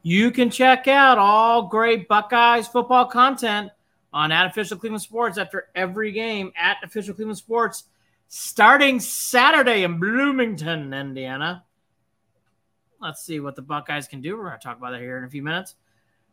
[0.02, 3.70] You can check out all great Buckeyes football content
[4.12, 7.84] on at official Cleveland Sports after every game at official Cleveland Sports
[8.28, 11.64] starting Saturday in Bloomington, Indiana.
[13.02, 14.36] Let's see what the Buckeyes can do.
[14.36, 15.74] We're going to talk about that here in a few minutes.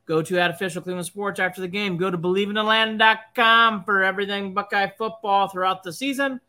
[0.06, 1.98] Go to at official Cleveland Sports after the game.
[1.98, 6.40] Go to believeintheland.com for everything Buckeye football throughout the season.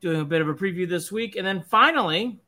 [0.00, 1.36] Doing a bit of a preview this week.
[1.36, 2.38] And then finally,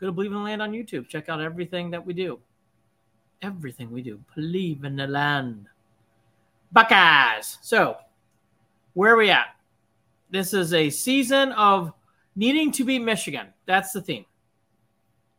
[0.00, 1.08] go to Believe in the Land on YouTube.
[1.08, 2.38] Check out everything that we do.
[3.40, 4.20] Everything we do.
[4.34, 5.66] Believe in the land.
[6.72, 7.58] Buckeyes.
[7.62, 7.96] So,
[8.94, 9.54] where are we at?
[10.30, 11.92] This is a season of
[12.36, 13.48] needing to beat Michigan.
[13.64, 14.26] That's the theme.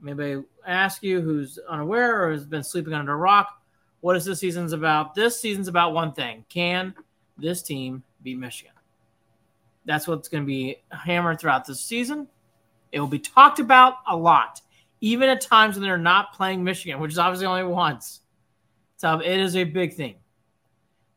[0.01, 3.61] Maybe ask you who's unaware or has been sleeping under a rock.
[4.01, 5.13] What is this season's about?
[5.13, 6.45] This season's about one thing.
[6.49, 6.93] Can
[7.37, 8.73] this team beat Michigan?
[9.85, 12.27] That's what's going to be hammered throughout this season.
[12.91, 14.61] It will be talked about a lot,
[15.01, 18.21] even at times when they're not playing Michigan, which is obviously only once.
[18.97, 20.15] So it is a big thing.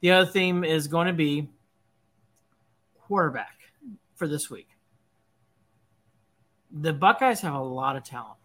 [0.01, 1.49] The other theme is going to be
[3.01, 3.59] quarterback
[4.15, 4.69] for this week.
[6.73, 8.39] The Buckeyes have a lot of talent.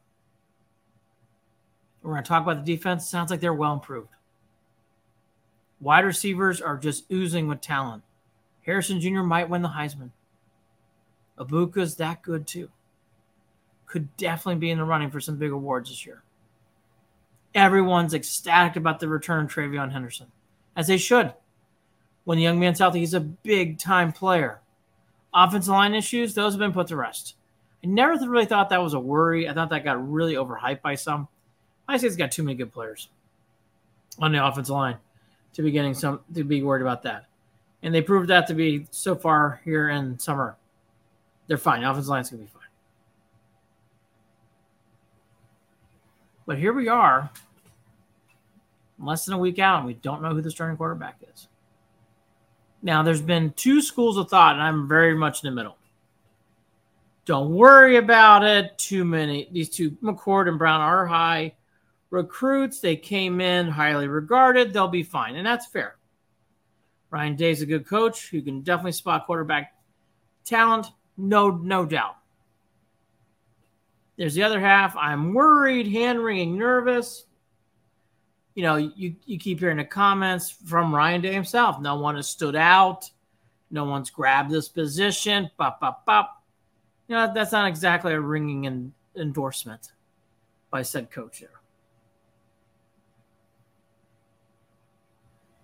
[2.07, 3.05] We're going to talk about the defense.
[3.05, 4.07] Sounds like they're well improved.
[5.81, 8.01] Wide receivers are just oozing with talent.
[8.65, 9.23] Harrison Jr.
[9.23, 10.11] might win the Heisman.
[11.37, 12.69] Egbuka's that good too.
[13.87, 16.23] Could definitely be in the running for some big awards this year.
[17.53, 20.27] Everyone's ecstatic about the return of TreVeyon Henderson,
[20.77, 21.33] as they should
[22.23, 22.99] when the young man's healthy.
[22.99, 24.61] He's a big time player.
[25.33, 27.35] Offensive line issues, those have been put to rest.
[27.83, 29.49] I never really thought that was a worry.
[29.49, 31.27] I thought that got really overhyped by some.
[31.87, 33.09] I say it's got too many good players
[34.19, 34.97] on the offensive line
[35.53, 37.25] to be getting some to be worried about that.
[37.83, 40.57] And they proved that to be so far here in summer.
[41.47, 41.81] They're fine.
[41.81, 42.61] The offensive line's gonna be fine.
[46.45, 47.29] But here we are,
[48.99, 51.47] less than a week out, and we don't know who the starting quarterback is.
[52.81, 55.77] Now, there's been two schools of thought, and I'm very much in the middle.
[57.25, 58.77] Don't worry about it.
[58.77, 59.49] Too many.
[59.51, 61.53] These two, McCord and Brown, are high
[62.09, 62.79] recruits.
[62.79, 64.73] They came in highly regarded.
[64.73, 65.97] They'll be fine, and that's fair.
[67.09, 69.73] Ryan Day's a good coach who can definitely spot quarterback
[70.43, 70.87] talent.
[71.17, 72.17] No, no doubt.
[74.17, 74.95] There's the other half.
[74.97, 77.27] I'm worried, hand wringing, nervous
[78.57, 81.79] you know, you, you keep hearing the comments from Ryan Day himself.
[81.79, 83.07] No one has stood out.
[83.69, 85.51] No one's grabbed this position.
[85.57, 86.43] Bop, bop, bop.
[87.07, 89.91] You know, that's not exactly a ringing in, endorsement
[90.71, 91.56] by said coach there.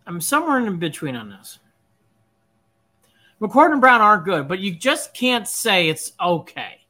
[0.06, 1.60] I'm somewhere in between on this.
[3.41, 6.82] McCord and Brown aren't good, but you just can't say it's okay.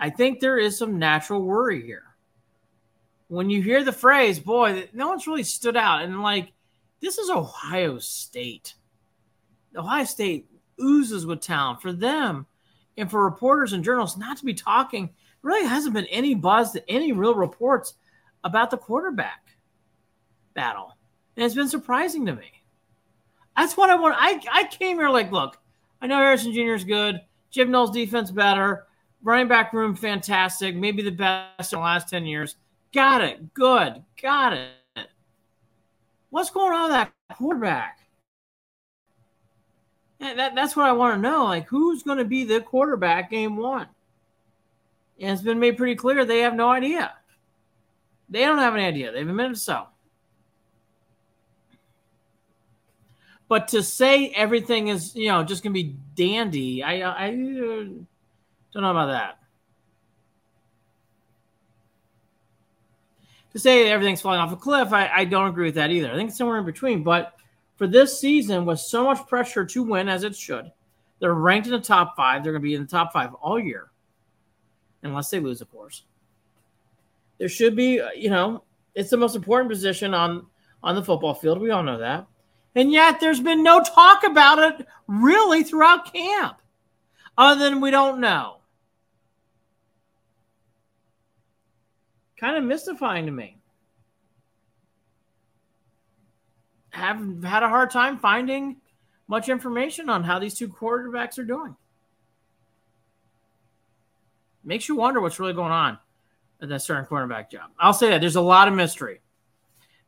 [0.00, 2.08] I think there is some natural worry here
[3.28, 6.02] when you hear the phrase, boy, no one's really stood out.
[6.02, 6.52] And like,
[7.00, 8.74] this is Ohio State.
[9.76, 10.48] Ohio State
[10.80, 12.46] oozes with talent for them
[12.96, 15.10] and for reporters and journalists not to be talking.
[15.42, 17.94] Really hasn't been any buzz, to any real reports
[18.42, 19.56] about the quarterback
[20.54, 20.96] battle.
[21.38, 22.50] And it's been surprising to me.
[23.56, 24.16] That's what I want.
[24.18, 25.56] I, I came here like, look,
[26.02, 26.74] I know Harrison Jr.
[26.74, 27.20] is good.
[27.52, 28.86] Jim Knowles' defense better.
[29.22, 30.74] Running back room fantastic.
[30.74, 32.56] Maybe the best in the last 10 years.
[32.92, 33.54] Got it.
[33.54, 34.02] Good.
[34.20, 35.06] Got it.
[36.30, 38.00] What's going on with that quarterback?
[40.18, 41.44] That, that's what I want to know.
[41.44, 43.86] Like, who's going to be the quarterback game one?
[45.20, 47.14] And it's been made pretty clear they have no idea.
[48.28, 49.12] They don't have any idea.
[49.12, 49.86] They've admitted so.
[53.48, 58.82] But to say everything is, you know, just gonna be dandy, I I uh, don't
[58.82, 59.38] know about that.
[63.52, 66.12] To say everything's falling off a cliff, I, I don't agree with that either.
[66.12, 67.02] I think it's somewhere in between.
[67.02, 67.34] But
[67.76, 70.70] for this season, with so much pressure to win as it should,
[71.18, 72.42] they're ranked in the top five.
[72.42, 73.90] They're going to be in the top five all year,
[75.02, 76.04] unless they lose, of course.
[77.38, 80.46] There should be, uh, you know, it's the most important position on
[80.82, 81.60] on the football field.
[81.60, 82.26] We all know that.
[82.78, 86.58] And yet there's been no talk about it really throughout camp,
[87.36, 88.58] other than we don't know.
[92.38, 93.58] Kind of mystifying to me.
[96.90, 98.76] Have had a hard time finding
[99.26, 101.74] much information on how these two quarterbacks are doing.
[104.62, 105.98] Makes you wonder what's really going on
[106.62, 107.70] at that certain cornerback job.
[107.76, 109.20] I'll say that there's a lot of mystery.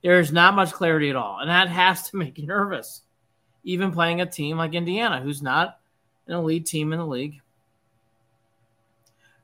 [0.02, 3.02] There's not much clarity at all, and that has to make you nervous.
[3.64, 5.78] Even playing a team like Indiana, who's not
[6.26, 7.40] an elite team in the league,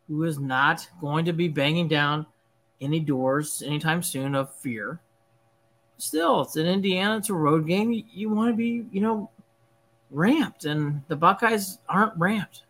[0.08, 2.26] who is not going to be banging down
[2.80, 5.00] any doors anytime soon of fear.
[5.98, 7.16] Still, it's in Indiana.
[7.16, 7.92] It's a road game.
[7.92, 9.30] You, you want to be, you know,
[10.10, 12.62] ramped, and the Buckeyes aren't ramped.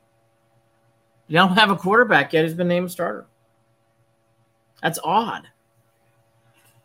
[1.29, 3.27] They don't have a quarterback yet who's been named starter.
[4.83, 5.49] That's odd.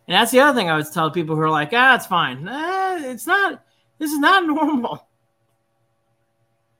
[0.07, 2.47] And that's the other thing I would tell people who are like, ah, it's fine.
[2.47, 3.63] It's not,
[3.97, 5.07] this is not normal.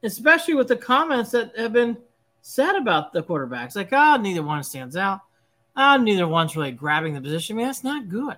[0.04, 1.98] Especially with the comments that have been
[2.42, 3.76] said about the quarterbacks.
[3.76, 5.22] Like, oh, neither one stands out.
[5.76, 7.56] Oh, neither one's really grabbing the position.
[7.56, 8.38] I mean, that's not good.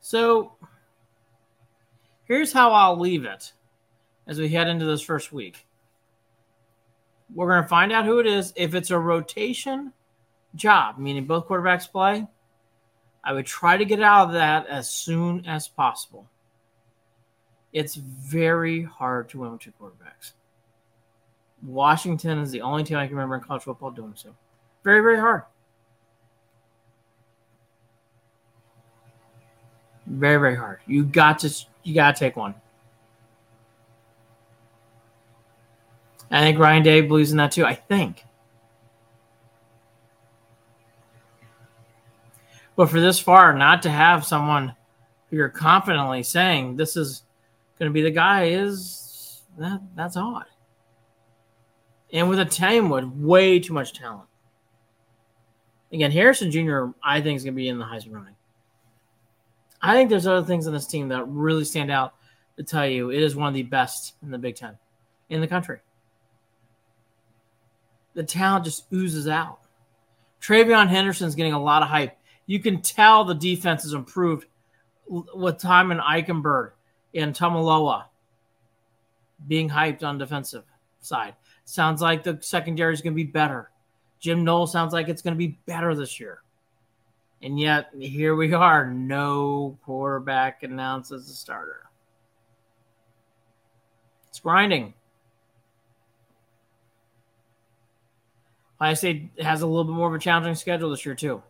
[0.00, 0.52] So
[2.24, 3.52] here's how I'll leave it
[4.26, 5.66] as we head into this first week.
[7.32, 8.52] We're going to find out who it is.
[8.56, 9.92] If it's a rotation
[10.54, 12.26] job, meaning both quarterbacks play,
[13.22, 16.28] I would try to get out of that as soon as possible.
[17.72, 20.32] It's very hard to win with two quarterbacks.
[21.62, 24.34] Washington is the only team I can remember in college football doing so.
[24.84, 25.42] Very, very hard.
[30.06, 30.80] Very, very hard.
[30.86, 31.52] You got to
[31.82, 32.54] you got to take one.
[36.34, 37.64] I think Ryan Day believes in that too.
[37.64, 38.24] I think.
[42.74, 44.74] But for this far, not to have someone
[45.30, 47.22] who you're confidently saying this is
[47.78, 50.46] going to be the guy is that that's odd.
[52.12, 54.28] And with a team with way too much talent.
[55.92, 56.86] Again, Harrison Jr.
[57.00, 58.34] I think is going to be in the Heisman running.
[59.80, 62.14] I think there's other things on this team that really stand out
[62.56, 64.76] to tell you it is one of the best in the Big Ten
[65.28, 65.78] in the country
[68.14, 69.60] the talent just oozes out.
[70.40, 72.16] TreVeyon Henderson's getting a lot of hype.
[72.46, 74.46] You can tell the defense has improved
[75.08, 76.72] with Tommy Eichenberg
[77.14, 78.04] and Tuimoloau
[79.46, 80.64] being hyped on defensive
[81.00, 81.34] side.
[81.64, 83.70] Sounds like the secondary is going to be better.
[84.20, 86.40] Jim Knowles sounds like it's going to be better this year.
[87.42, 88.90] And yet, here we are.
[88.90, 91.82] No quarterback announced as a starter.
[94.28, 94.94] It's grinding.
[98.84, 101.42] Ohio State has a little bit more of a challenging schedule this year, too.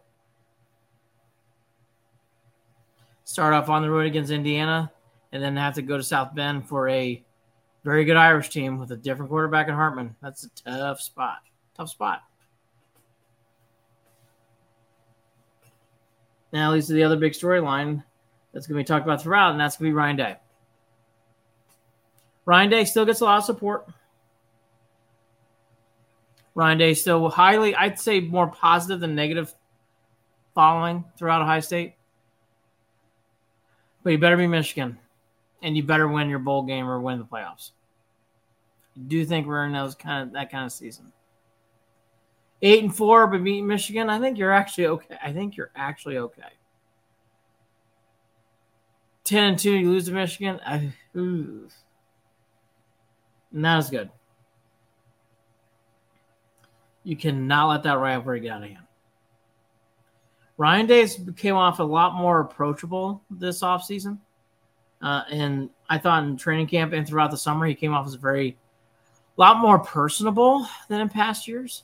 [3.24, 4.92] Start off on the road against Indiana
[5.32, 7.20] and then have to go to South Bend for a
[7.82, 10.14] very good Irish team with a different quarterback in Hartman.
[10.22, 11.38] That's a tough spot.
[11.76, 12.22] Tough spot.
[16.52, 18.04] Now leads to the other big storyline
[18.52, 20.36] that's going to be talked about throughout, and that's going to be Ryan Day.
[22.44, 23.88] Ryan Day still gets a lot of support.
[26.54, 29.54] Ryan Day So highly, I'd say more positive than negative
[30.54, 31.94] following throughout Ohio State.
[34.02, 34.98] But you better be Michigan,
[35.62, 37.70] and you better win your bowl game or win the playoffs.
[38.96, 41.12] I do think we're in those kind of that kind of season.
[42.62, 44.08] Eight and four, but beat Michigan.
[44.08, 45.16] I think you're actually okay.
[45.22, 46.42] I think you're actually okay.
[49.24, 50.60] Ten and two, you lose to Michigan.
[50.64, 51.66] I, ooh,
[53.50, 54.10] not as good.
[57.04, 58.80] You cannot let that rivalry get out of hand.
[60.56, 64.18] Ryan Days came off a lot more approachable this offseason.
[65.02, 68.14] Uh, and I thought in training camp and throughout the summer, he came off as
[68.14, 68.56] a very,
[69.36, 71.82] lot more personable than in past years.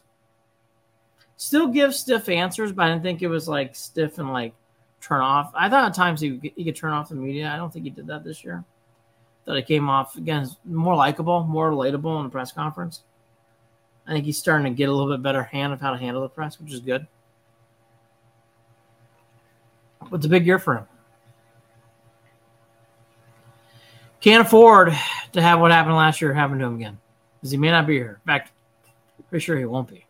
[1.36, 4.54] Still gives stiff answers, but I didn't think it was like stiff and like
[5.00, 5.52] turn off.
[5.54, 7.50] I thought at times he, he could turn off the media.
[7.52, 8.64] I don't think he did that this year.
[9.44, 13.02] Thought it came off again more likable, more relatable in the press conference.
[14.10, 16.22] I think he's starting to get a little bit better hand of how to handle
[16.22, 17.06] the press, which is good.
[20.10, 20.86] But it's a big year for him.
[24.20, 24.92] Can't afford
[25.32, 26.98] to have what happened last year happen to him again
[27.36, 28.20] because he may not be here.
[28.24, 28.50] In fact,
[29.28, 30.04] pretty sure he won't be.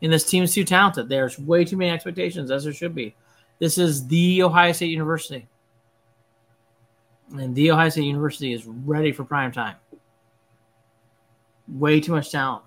[0.00, 1.10] And this team is too talented.
[1.10, 3.14] There's way too many expectations, as there should be.
[3.58, 5.46] This is the Ohio State University.
[7.36, 9.76] And the Ohio State University is ready for prime time.
[11.70, 12.64] Way too much talent.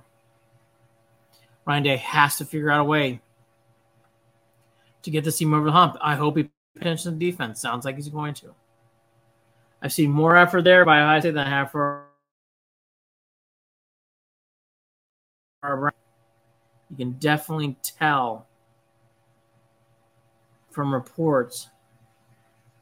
[1.66, 3.22] Ryan Day has to figure out a way
[5.02, 5.98] to get this team over the hump.
[6.02, 6.50] I hope he
[6.80, 7.60] pinches the defense.
[7.60, 8.54] Sounds like he's going to.
[9.82, 12.06] I've seen more effort there by Ohio State than I have for
[15.64, 18.48] you can definitely tell
[20.70, 21.70] from reports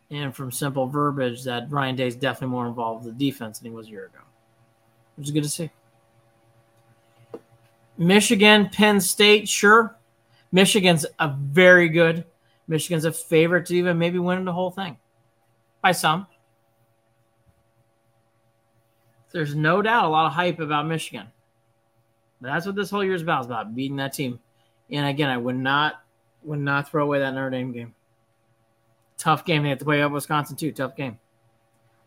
[0.09, 3.71] and from simple verbiage that Ryan Day is definitely more involved with the defense than
[3.71, 4.19] he was a year ago,
[5.15, 5.69] which is good to see.
[8.01, 9.95] Michigan, Penn State, sure.
[10.51, 12.25] Michigan's a very good.
[12.67, 14.97] Michigan's a favorite to even maybe win the whole thing
[15.83, 16.25] by some.
[19.31, 21.27] There's no doubt a lot of hype about Michigan.
[22.41, 24.39] But that's what this whole year is about, about beating that team.
[24.89, 26.01] And again, I would not
[26.41, 27.93] would not throw away that Notre Dame game.
[29.19, 29.61] Tough game.
[29.61, 30.71] They have to play up Wisconsin too.
[30.71, 31.19] Tough game.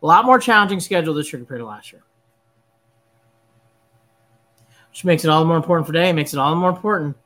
[0.03, 2.03] A lot more challenging schedule this year compared to last year.
[4.95, 6.13] Which makes it all the more important for today.
[6.13, 7.17] Makes it all the more important.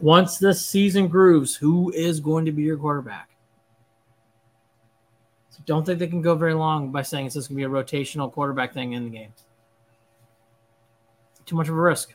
[0.00, 3.28] Once this season grooves, who is going to be your quarterback?
[5.50, 7.70] So don't think they can go very long by saying it's just going to be
[7.70, 9.34] a rotational quarterback thing in the game.
[11.44, 12.14] Too much of a risk.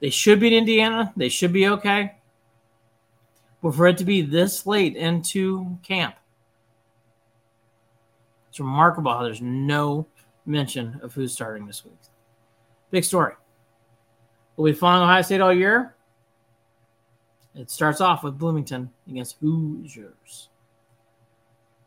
[0.00, 1.12] They should beat Indiana.
[1.16, 2.16] They should be okay.
[3.62, 6.16] But for it to be this late into camp,
[8.48, 10.08] it's remarkable how there's no
[10.46, 11.98] mention of who's starting this week.
[12.90, 13.34] Big story.
[14.56, 15.94] Will we following Ohio State all year?
[17.54, 20.48] It starts off with Bloomington against Hoosiers.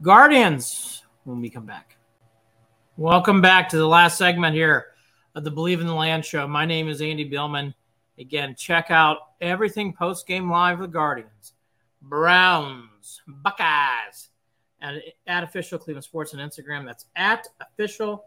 [0.01, 1.97] Guardians when we come back.
[2.97, 4.87] Welcome back to the last segment here
[5.35, 6.47] of the Believe in the Land show.
[6.47, 7.73] My name is Andy Billman.
[8.17, 11.53] Again, check out everything post game live with Guardians,
[12.01, 14.29] Browns, Buckeyes,
[14.81, 16.85] and at official Cleveland Sports on Instagram.
[16.85, 18.25] That's at official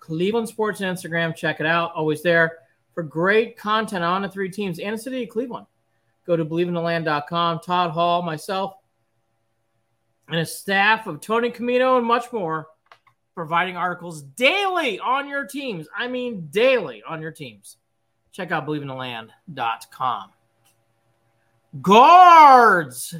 [0.00, 1.36] Cleveland Sports and Instagram.
[1.36, 1.92] Check it out.
[1.94, 2.58] Always there
[2.94, 5.66] for great content on the three teams and the city of Cleveland.
[6.26, 7.60] Go to believeintheland.com.
[7.60, 8.74] Todd Hall, myself,
[10.28, 12.68] and a staff of Tony Camino and much more
[13.34, 15.86] providing articles daily on your teams.
[15.96, 17.76] I mean, daily on your teams.
[18.32, 20.30] Check out believeintheland.com.
[21.80, 23.14] Guards,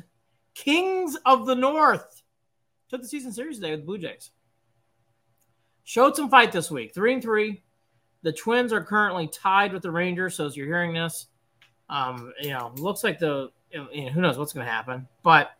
[0.54, 2.22] Kings of the North,
[2.88, 4.30] took the season series today with the Blue Jays.
[5.90, 7.64] Showed some fight this week, three and three.
[8.22, 10.36] The Twins are currently tied with the Rangers.
[10.36, 11.26] So as you're hearing this,
[11.88, 15.50] um, you know, looks like the you know, who knows what's going to happen, but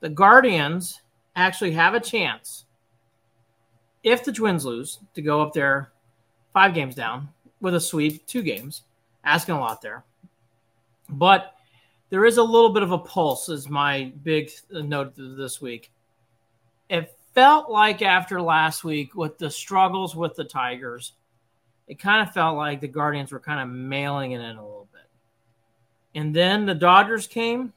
[0.00, 1.02] the Guardians
[1.36, 2.64] actually have a chance
[4.02, 5.92] if the Twins lose to go up there
[6.54, 7.28] five games down
[7.60, 8.84] with a sweep, two games,
[9.24, 10.04] asking a lot there.
[11.10, 11.54] But
[12.08, 15.92] there is a little bit of a pulse, is my big note this week.
[16.88, 21.12] It felt like after last week with the struggles with the Tigers,
[21.86, 24.88] it kind of felt like the Guardians were kind of mailing it in a little
[24.92, 25.08] bit.
[26.14, 27.72] And then the Dodgers came.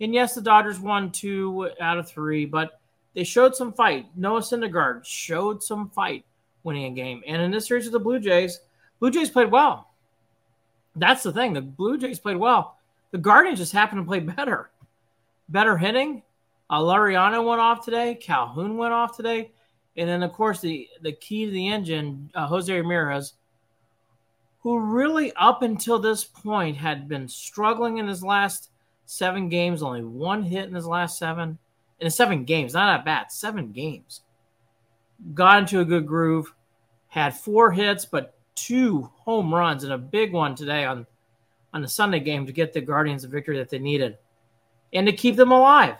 [0.00, 2.80] And yes, the Dodgers won two out of three, but
[3.14, 4.06] they showed some fight.
[4.16, 6.24] Noah Syndergaard showed some fight
[6.62, 7.22] winning a game.
[7.26, 8.60] And in this series with the Blue Jays,
[9.00, 9.90] Blue Jays played well.
[10.96, 11.52] That's the thing.
[11.52, 12.78] The Blue Jays played well.
[13.10, 14.70] The Guardians just happened to play better.
[15.48, 16.22] Better hitting.
[16.70, 18.14] Uh, Laureano went off today.
[18.14, 19.52] Calhoun went off today.
[19.96, 23.34] And then, of course, the, the key to the engine, uh, Jose Ramirez,
[24.60, 28.70] who really up until this point had been struggling in his last
[29.06, 31.58] seven games, only one hit in his last seven
[32.00, 34.20] in seven games, not at bat, seven games.
[35.34, 36.54] Got into a good groove,
[37.08, 41.06] had four hits, but two home runs and a big one today on,
[41.72, 44.16] on the Sunday game to get the Guardians the victory that they needed
[44.92, 45.96] and to keep them alive.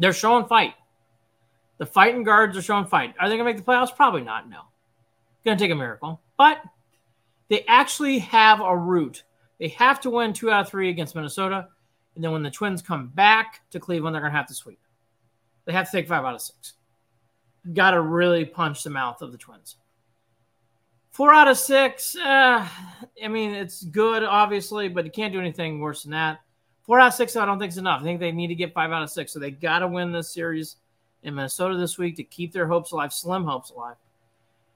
[0.00, 0.74] They're showing fight.
[1.78, 3.14] The fighting guards are showing fight.
[3.20, 3.94] Are they going to make the playoffs?
[3.94, 4.48] Probably not.
[4.48, 4.62] No.
[5.44, 6.20] Going to take a miracle.
[6.36, 6.62] But
[7.48, 9.22] they actually have a route.
[9.58, 11.68] They have to win two out of three against Minnesota.
[12.14, 14.80] And then when the Twins come back to Cleveland, they're going to have to sweep.
[15.66, 16.74] They have to take five out of six.
[17.72, 19.76] Got to really punch the mouth of the Twins.
[21.10, 22.16] Four out of six.
[22.16, 22.66] Uh,
[23.22, 26.40] I mean, it's good, obviously, but you can't do anything worse than that.
[26.90, 28.00] Four out of six, I don't think is enough.
[28.00, 29.32] I think they need to get five out of six.
[29.32, 30.74] So they got to win this series
[31.22, 33.94] in Minnesota this week to keep their hopes alive, slim hopes alive.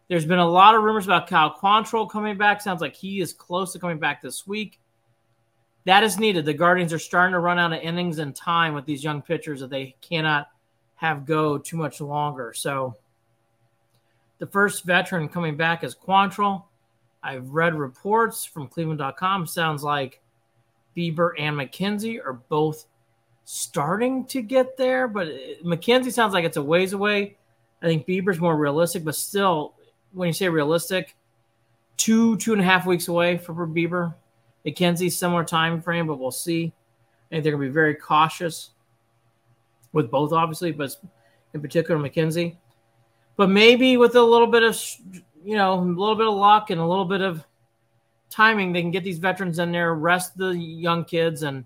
[0.06, 2.60] There's been a lot of rumors about Cal Quantrill coming back.
[2.60, 4.78] Sounds like he is close to coming back this week.
[5.86, 6.44] that is needed.
[6.44, 9.58] The Guardians are starting to run out of innings and time with these young pitchers
[9.58, 10.46] that they cannot
[10.94, 12.52] have go too much longer.
[12.54, 12.94] So
[14.38, 16.62] the first veteran coming back is Quantrill.
[17.24, 19.48] I've read reports from Cleveland.com.
[19.48, 20.20] Sounds like
[20.96, 22.86] Bieber and McKenzie are both
[23.44, 25.28] starting to get there, but
[25.64, 27.36] McKenzie sounds like it's a ways away.
[27.82, 29.74] I think Bieber's more realistic, but still,
[30.12, 31.16] when you say realistic,
[31.96, 34.14] two two and a half weeks away for Bieber.
[34.66, 36.72] McKenzie similar time frame, but we'll see.
[37.30, 38.70] I think they're going to be very cautious
[39.92, 40.96] with both, obviously, but
[41.52, 42.56] in particular McKenzie.
[43.36, 44.80] But maybe with a little bit of,
[45.44, 47.44] you know, a little bit of luck and a little bit of
[48.34, 51.64] timing, they can get these veterans in there, rest the young kids, and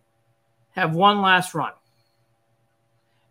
[0.72, 1.72] have one last run.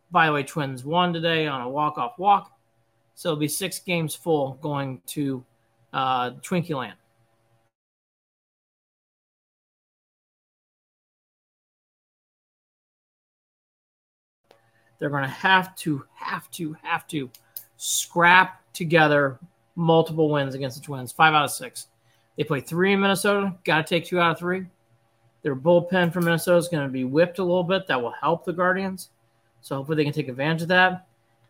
[0.10, 2.52] By the way, Twins won today on a walk-off walk,
[3.14, 5.44] so it'll be six games full going to
[5.94, 6.98] uh, Twinkie Land.
[15.00, 17.30] They're going to have to, have to, have to
[17.76, 19.38] scrap together
[19.76, 21.12] multiple wins against the Twins.
[21.12, 21.88] Five out of six.
[22.38, 23.56] They play three in Minnesota.
[23.64, 24.66] Got to take two out of three.
[25.42, 27.88] Their bullpen for Minnesota is going to be whipped a little bit.
[27.88, 29.10] That will help the Guardians.
[29.62, 31.08] So hopefully they can take advantage of that.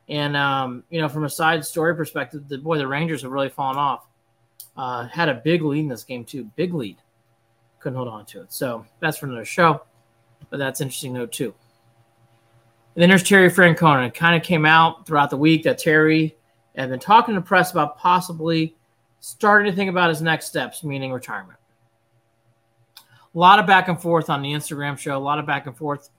[0.09, 3.49] And um, you know, from a side story perspective, the boy, the Rangers have really
[3.49, 4.07] fallen off.
[4.75, 6.45] Uh, had a big lead in this game too.
[6.55, 6.97] Big lead.
[7.79, 8.53] Couldn't hold on to it.
[8.53, 9.83] So that's for another show.
[10.49, 11.53] But that's interesting note too.
[12.95, 14.07] And then there's Terry Francona.
[14.07, 16.35] It kind of came out throughout the week that Terry
[16.75, 18.76] had been talking to press about possibly
[19.19, 21.59] starting to think about his next steps, meaning retirement.
[22.97, 25.77] A lot of back and forth on the Instagram show, a lot of back and
[25.77, 26.09] forth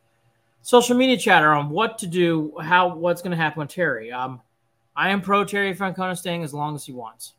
[0.62, 4.12] social media chatter on what to do, how what's going to happen with Terry.
[4.12, 4.40] Um,
[4.94, 7.34] I am pro Terry Francona staying as long as he wants.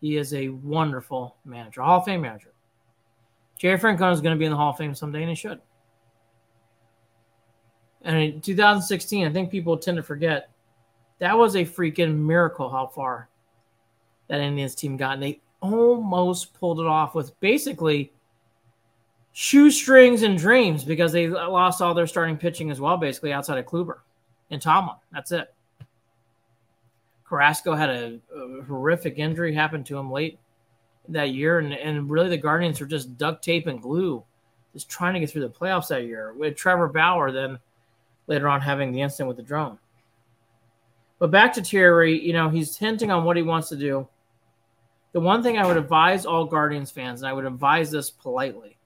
[0.00, 2.52] He is a wonderful manager, Hall of Fame manager.
[3.58, 5.60] Terry Francona is going to be in the Hall of Fame someday, and he should.
[8.02, 10.50] And in 2016, I think people tend to forget
[11.18, 13.28] that was a freaking miracle how far
[14.30, 15.14] that Indians team got.
[15.14, 18.12] And they almost pulled it off with basically
[19.32, 23.66] shoestrings and dreams because they lost all their starting pitching as well, basically outside of
[23.66, 23.98] Kluber
[24.50, 24.96] and Tomlin.
[25.12, 25.52] That's it.
[27.28, 30.38] Carrasco had a, a horrific injury happen to him late
[31.08, 34.22] that year, and, and really the Guardians were just duct tape and glue,
[34.72, 36.34] just trying to get through the playoffs that year.
[36.34, 37.58] With Trevor Bauer, then
[38.26, 39.78] later on having the incident with the drone.
[41.18, 44.08] But back to Terry, you know, he's hinting on what he wants to do.
[45.12, 48.78] The one thing I would advise all Guardians fans, and I would advise this politely,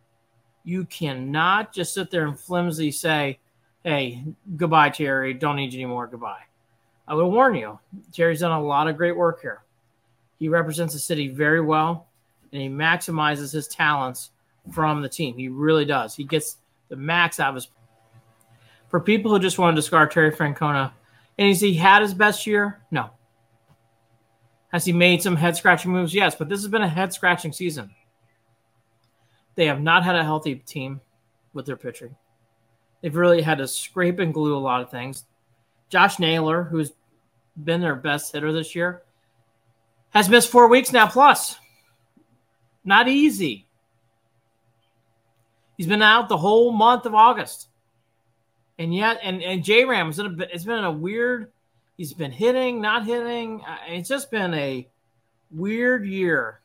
[0.65, 3.39] you cannot just sit there and flimsy say,
[3.83, 4.25] hey,
[4.57, 5.35] goodbye, Terry.
[5.35, 6.07] Don't need you anymore.
[6.07, 6.45] Goodbye.
[7.07, 7.79] I would warn you,
[8.13, 9.63] Terry's done a lot of great work here.
[10.39, 12.07] He represents the city very well,
[12.51, 14.31] and he maximizes his talents
[14.73, 15.37] from the team.
[15.37, 16.15] He really does.
[16.15, 16.57] He gets
[16.89, 17.69] the max out of his
[18.89, 20.93] for people who just want to discard Terry Francona,
[21.37, 22.81] and has he had his best year?
[22.91, 23.11] No.
[24.75, 26.13] Has he made some head scratching moves?
[26.13, 27.95] Yes, but this has been a head scratching season.
[29.55, 31.01] They have not had a healthy team
[31.53, 32.17] with their pitching.
[33.01, 35.27] They've really had to scrape and glue a lot of things.
[35.91, 36.91] Josh Naylor, who's
[37.63, 39.03] been their best hitter this year,
[40.11, 41.57] has missed four weeks now plus.
[42.85, 43.69] Not easy.
[45.77, 47.69] He's been out the whole month of August.
[48.81, 51.53] And yet, and and J Ram, it's been a weird.
[51.97, 53.63] He's been hitting, not hitting.
[53.67, 54.89] Uh, it's just been a
[55.51, 56.61] weird year.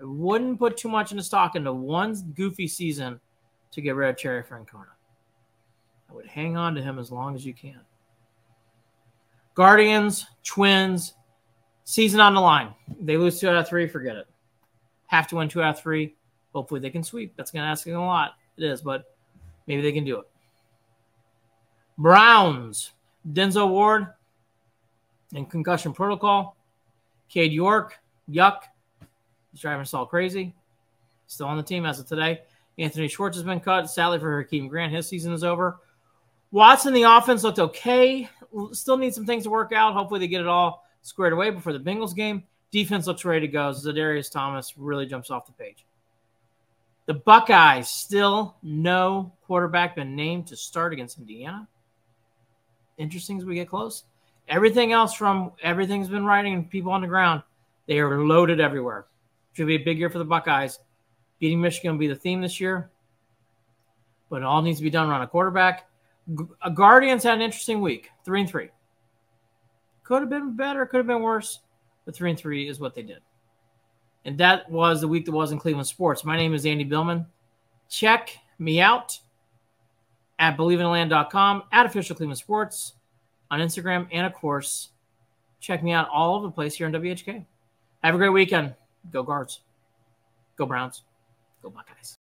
[0.00, 3.18] I wouldn't put too much into stock into one goofy season
[3.72, 4.86] to get rid of Terry Francona.
[6.10, 7.80] I would hang on to him as long as you can.
[9.54, 11.14] Guardians, Twins,
[11.84, 12.74] season on the line.
[13.00, 14.26] They lose two out of three, forget it.
[15.06, 16.14] Have to win two out of three.
[16.52, 17.34] Hopefully they can sweep.
[17.36, 18.32] That's going to ask a lot.
[18.58, 19.16] It is, but
[19.66, 20.28] maybe they can do it.
[21.96, 22.92] Browns,
[23.32, 24.08] Denzel Ward
[25.32, 26.56] in concussion protocol.
[27.28, 27.98] Cade York,
[28.30, 28.62] yuck.
[29.52, 30.54] He's driving us all crazy.
[31.26, 32.42] Still on the team as of today.
[32.78, 33.90] Anthony Schwartz has been cut.
[33.90, 35.78] Sadly for Jakeem Grant, his season is over.
[36.52, 38.28] Watson, the offense looked okay.
[38.72, 39.94] Still need some things to work out.
[39.94, 42.44] Hopefully they get it all squared away before the Bengals game.
[42.70, 43.70] Defense looks ready to go.
[43.70, 45.84] Za'Darius Thomas really jumps off the page.
[47.06, 51.68] The Buckeyes still no quarterback been named to start against Indiana
[52.98, 54.04] interesting as we get close.
[54.48, 57.42] Everything else from everything's been writing and people on the ground,
[57.86, 59.06] they are loaded everywhere.
[59.52, 60.78] Should be a big year for the Buckeyes.
[61.40, 62.90] Beating Michigan will be the theme this year,
[64.30, 65.88] but it all needs to be done around a quarterback.
[66.62, 68.70] A uh, Guardians had an interesting week, three and three.
[70.02, 71.60] Could have been better, could have been worse,
[72.04, 73.20] but three and three is what they did.
[74.24, 76.24] And that was the week that was in Cleveland sports.
[76.24, 77.26] My name is Andy Billman.
[77.88, 79.18] check me out
[80.38, 82.94] at believeinland.com, at official Cleveland Sports
[83.50, 84.90] on Instagram, and of course,
[85.60, 87.44] check me out all over the place here on WHK.
[88.02, 88.74] Have a great weekend.
[89.12, 89.60] Go Guards.
[90.56, 91.02] Go Browns.
[91.62, 92.16] Go Buckeyes.